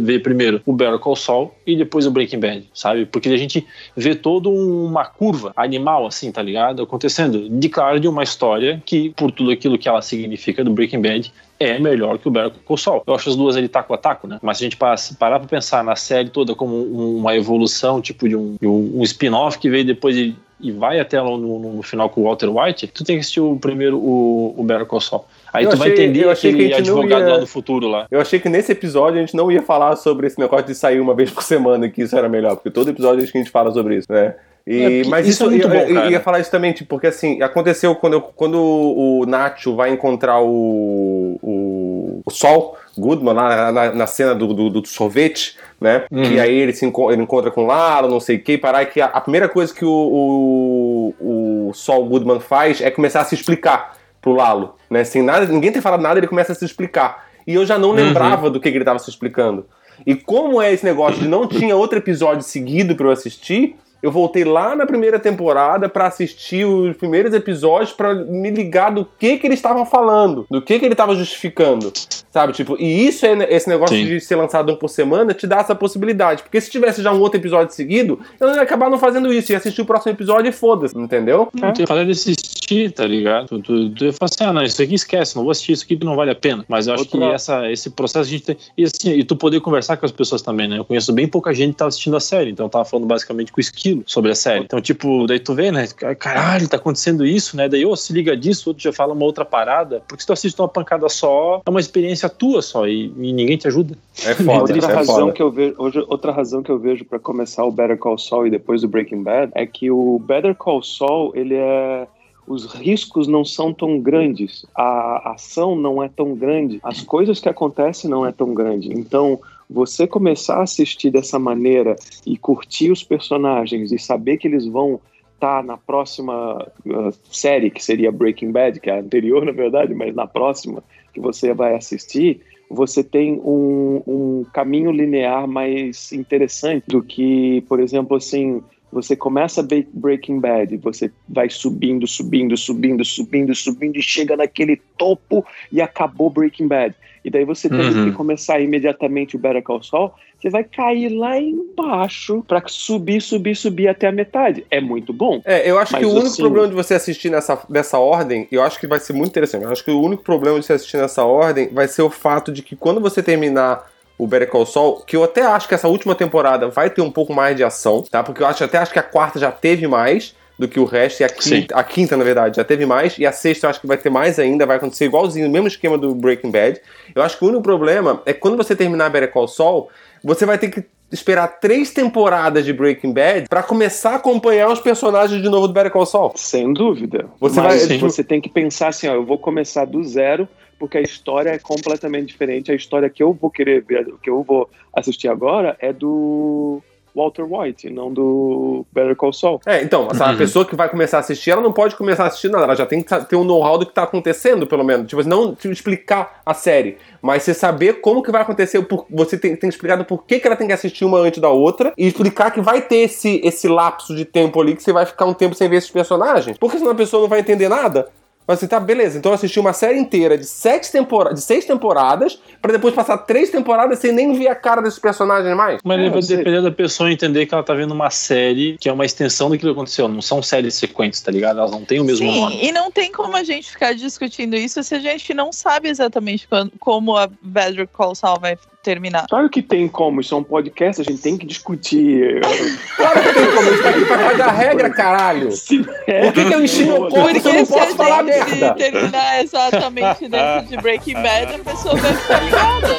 [0.00, 3.06] ver primeiro o Better Call Saul e depois o Breaking Bad, sabe?
[3.06, 3.66] Porque a gente
[3.96, 6.82] vê toda uma curva animal, assim, tá ligado?
[6.82, 7.48] Acontecendo.
[7.48, 11.32] De claro, de uma história que, por tudo aquilo que ela significa do Breaking Bad,
[11.58, 13.02] é melhor que o Better Call Saul.
[13.06, 14.38] Eu acho as duas ali taco a taco, né?
[14.42, 18.28] Mas se a gente parar pra pensar na série toda como um- uma evolução, tipo
[18.28, 21.58] de um, de um- um spin-off que veio depois de, e vai até lá no,
[21.58, 24.64] no- no final com o Walter White, tu tem que assistir o primeiro, o, o
[24.64, 25.24] Better Call Saul.
[25.54, 27.46] Aí Eu tu vai achei- entender eu achei que aquele não advogado ia- lá do
[27.46, 28.06] futuro lá.
[28.10, 30.98] Eu achei que nesse episódio a gente não ia falar sobre esse negócio de sair
[31.00, 33.96] uma vez por semana, que isso era melhor, porque todo episódio a gente fala sobre
[33.96, 34.34] isso, né?
[34.66, 36.88] E, É, mas isso isso, é muito eu, bom, eu- ia falar isso também, tipo,
[36.88, 43.34] porque assim, aconteceu quando, eu- quando o Nacho vai encontrar o, o, o Sol Goodman
[43.34, 46.04] lá na, na cena do, do, do sorvete, né?
[46.10, 46.22] Uhum.
[46.22, 48.86] Que aí ele se enco- ele encontra com o Lalo, não sei o que, parar,
[48.86, 53.24] que a, a primeira coisa que o, o, o Sol Goodman faz é começar a
[53.24, 55.04] se explicar pro Lalo, né?
[55.04, 57.26] Sem nada, ninguém ter falado nada, ele começa a se explicar.
[57.46, 57.94] E eu já não Uhum.
[57.96, 59.66] lembrava do que, que ele estava se explicando.
[60.06, 64.10] E como é esse negócio de não tinha outro episódio seguido pra eu assistir, eu
[64.10, 69.38] voltei lá na primeira temporada pra assistir os primeiros episódios pra me ligar do que
[69.38, 71.90] que ele estava falando, do que que ele estava justificando,
[72.30, 72.52] sabe?
[72.52, 74.04] Tipo, e isso é esse negócio Sim.
[74.04, 77.20] de ser lançado um por semana te dá essa possibilidade, porque se tivesse já um
[77.20, 80.52] outro episódio seguido, eu ia acabar não fazendo isso, ia assistir o próximo episódio e
[80.52, 81.48] foda-se, entendeu?
[81.54, 83.46] Não, tu ia falar de assistir, tá ligado?
[83.46, 85.84] Tu, tu, tu ia falar assim, ah, não, isso aqui esquece, não vou assistir isso
[85.84, 86.62] aqui não vale a pena.
[86.68, 88.56] Mas eu acho Outra- que essa, esse processo a gente tem.
[88.76, 90.76] E assim, e tu poder conversar com as pessoas também, né?
[90.76, 93.50] Eu conheço bem pouca gente que tá assistindo a série, então eu tava falando basicamente
[93.50, 94.64] com o Esquilo sobre a série.
[94.64, 95.86] Então, tipo, daí tu vê, né?
[96.18, 97.68] Caralho, tá acontecendo isso, né?
[97.68, 100.02] Daí, ô, se liga disso, outro já fala uma outra parada.
[100.08, 103.56] Porque se tu assiste uma pancada só, é uma experiência tua só e, e ninguém
[103.56, 103.96] te ajuda.
[104.24, 105.32] É foda, Outra é razão foda.
[105.32, 108.46] que eu vejo, hoje, outra razão que eu vejo para começar o Better Call Saul
[108.46, 112.06] e depois o Breaking Bad é que o Better Call Saul, ele é
[112.46, 117.48] os riscos não são tão grandes, a ação não é tão grande, as coisas que
[117.48, 118.92] acontecem não é tão grande.
[118.92, 119.40] Então,
[119.74, 125.00] você começar a assistir dessa maneira e curtir os personagens e saber que eles vão
[125.34, 129.92] estar na próxima uh, série, que seria Breaking Bad, que é a anterior, na verdade,
[129.92, 136.84] mas na próxima que você vai assistir, você tem um, um caminho linear mais interessante
[136.86, 138.62] do que, por exemplo, assim,
[138.92, 145.44] você começa Breaking Bad, você vai subindo, subindo, subindo, subindo, subindo e chega naquele topo
[145.72, 146.94] e acabou Breaking Bad.
[147.24, 148.04] E daí você tem Uhum.
[148.04, 153.56] que começar imediatamente o Better Call Saul, você vai cair lá embaixo para subir, subir,
[153.56, 154.66] subir até a metade.
[154.70, 155.40] É muito bom.
[155.44, 158.62] É, eu acho que o único assim- problema de você assistir nessa, nessa ordem, eu
[158.62, 159.64] acho que vai ser muito interessante.
[159.64, 162.52] Eu acho que o único problema de você assistir nessa ordem vai ser o fato
[162.52, 165.88] de que quando você terminar o Better Call Saul, que eu até acho que essa
[165.88, 168.22] última temporada vai ter um pouco mais de ação, tá?
[168.22, 171.20] Porque eu acho, até acho que a quarta já teve mais do que o resto,
[171.20, 173.80] e a quinta, a quinta, na verdade, já teve mais, e a sexta eu acho
[173.80, 176.80] que vai ter mais ainda, vai acontecer igualzinho, o mesmo esquema do Breaking Bad.
[177.14, 179.88] Eu acho que o único problema é que quando você terminar Better Call Saul,
[180.22, 184.80] você vai ter que esperar três temporadas de Breaking Bad pra começar a acompanhar os
[184.80, 186.32] personagens de novo do Better Call Saul.
[186.36, 187.26] Sem dúvida.
[187.40, 190.48] Você Mas vai- você tem que pensar assim, ó, eu vou começar do zero,
[190.78, 192.72] porque a história é completamente diferente.
[192.72, 196.82] A história que eu vou querer ver, que eu vou assistir agora é do
[197.14, 199.60] Walter White, não do Better Call Saul.
[199.66, 200.36] É, então, essa Uhum.
[200.36, 202.84] pessoa que vai começar a assistir, ela não pode começar a assistir nada, ela já
[202.86, 205.06] tem que sa- ter um know-how do que tá acontecendo, pelo menos.
[205.06, 209.38] Tipo, não te explicar a série, mas você saber como que vai acontecer, por- você
[209.38, 212.06] tem, tem explicado por que, que ela tem que assistir uma antes da outra, e
[212.06, 215.34] explicar que vai ter esse, esse lapso de tempo ali que você vai ficar um
[215.34, 216.58] tempo sem ver esses personagens.
[216.58, 218.08] Porque senão a pessoa não vai entender nada.
[218.46, 219.16] Mas assim, tá, beleza.
[219.18, 223.16] Então eu assisti uma série inteira de, sete tempora de seis temporadas pra depois passar
[223.18, 225.80] três temporadas sem nem ver a cara desses personagens mais.
[225.82, 228.92] Mas É, vai depender da pessoa entender que ela tá vendo uma série que é
[228.92, 230.08] uma extensão daquilo que aconteceu.
[230.08, 231.58] Não são séries sequentes, tá ligado?
[231.58, 232.58] Elas não têm o mesmo Sim, nome.
[232.62, 236.46] e não tem como a gente ficar discutindo isso se a gente não sabe exatamente
[236.46, 239.26] quando- como a Better Call Saul vai terminar.
[239.28, 242.40] Claro que tem como, isso é um podcast, a gente tem que discutir.
[242.96, 245.50] Claro que tem como, a gente tá aqui pra cagar regra, caralho.
[245.52, 248.22] Se é, Por que, que eu enchi meu corpo se eu não se posso falar
[248.22, 248.74] merda?
[248.74, 252.94] terminar exatamente dentro de Breaking Bad, a pessoa vai ficar ligada.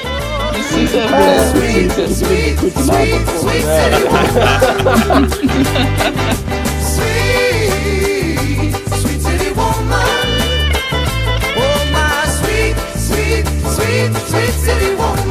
[0.52, 1.08] Precisa
[1.52, 3.86] Sweet, sweet, sweet,
[7.46, 10.30] Sweet, sweet city woman.
[11.92, 15.25] My sweet, sweet, sweet, sweet city woman.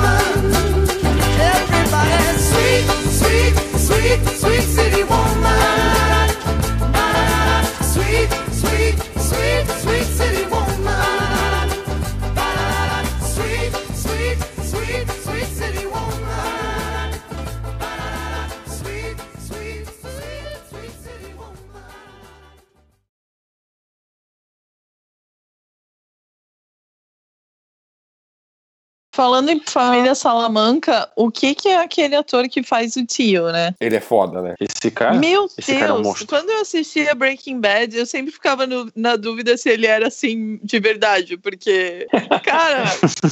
[29.14, 33.72] Falando em família Salamanca, o que, que é aquele ator que faz o tio, né?
[33.80, 34.54] Ele é foda, né?
[34.60, 35.14] Esse cara.
[35.14, 36.06] Meu esse cara é um Deus!
[36.08, 36.26] monstro.
[36.26, 40.58] quando eu assistia Breaking Bad, eu sempre ficava no- na dúvida se ele era assim
[40.64, 42.08] de verdade, porque,
[42.44, 42.84] cara,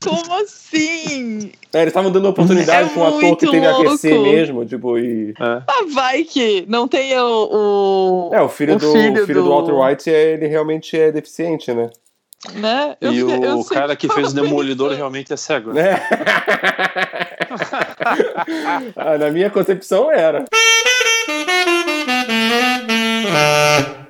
[0.04, 1.50] como assim?
[1.72, 4.22] É, eles estavam dando oportunidade É pra um ator que teve AVC louco.
[4.30, 5.34] mesmo, tipo, e.
[5.40, 8.28] Ah, vai que não tenha o.
[8.30, 9.48] o É, o filho, O do, filho filho do...
[9.48, 11.90] do- Walter White, é, ele realmente é deficiente, né?
[12.54, 12.96] Né?
[13.00, 14.98] Eu E o cara que fez o Demolidor pensando.
[14.98, 15.72] realmente é cego.
[15.72, 16.02] né?
[18.96, 20.44] Ah, na minha concepção era.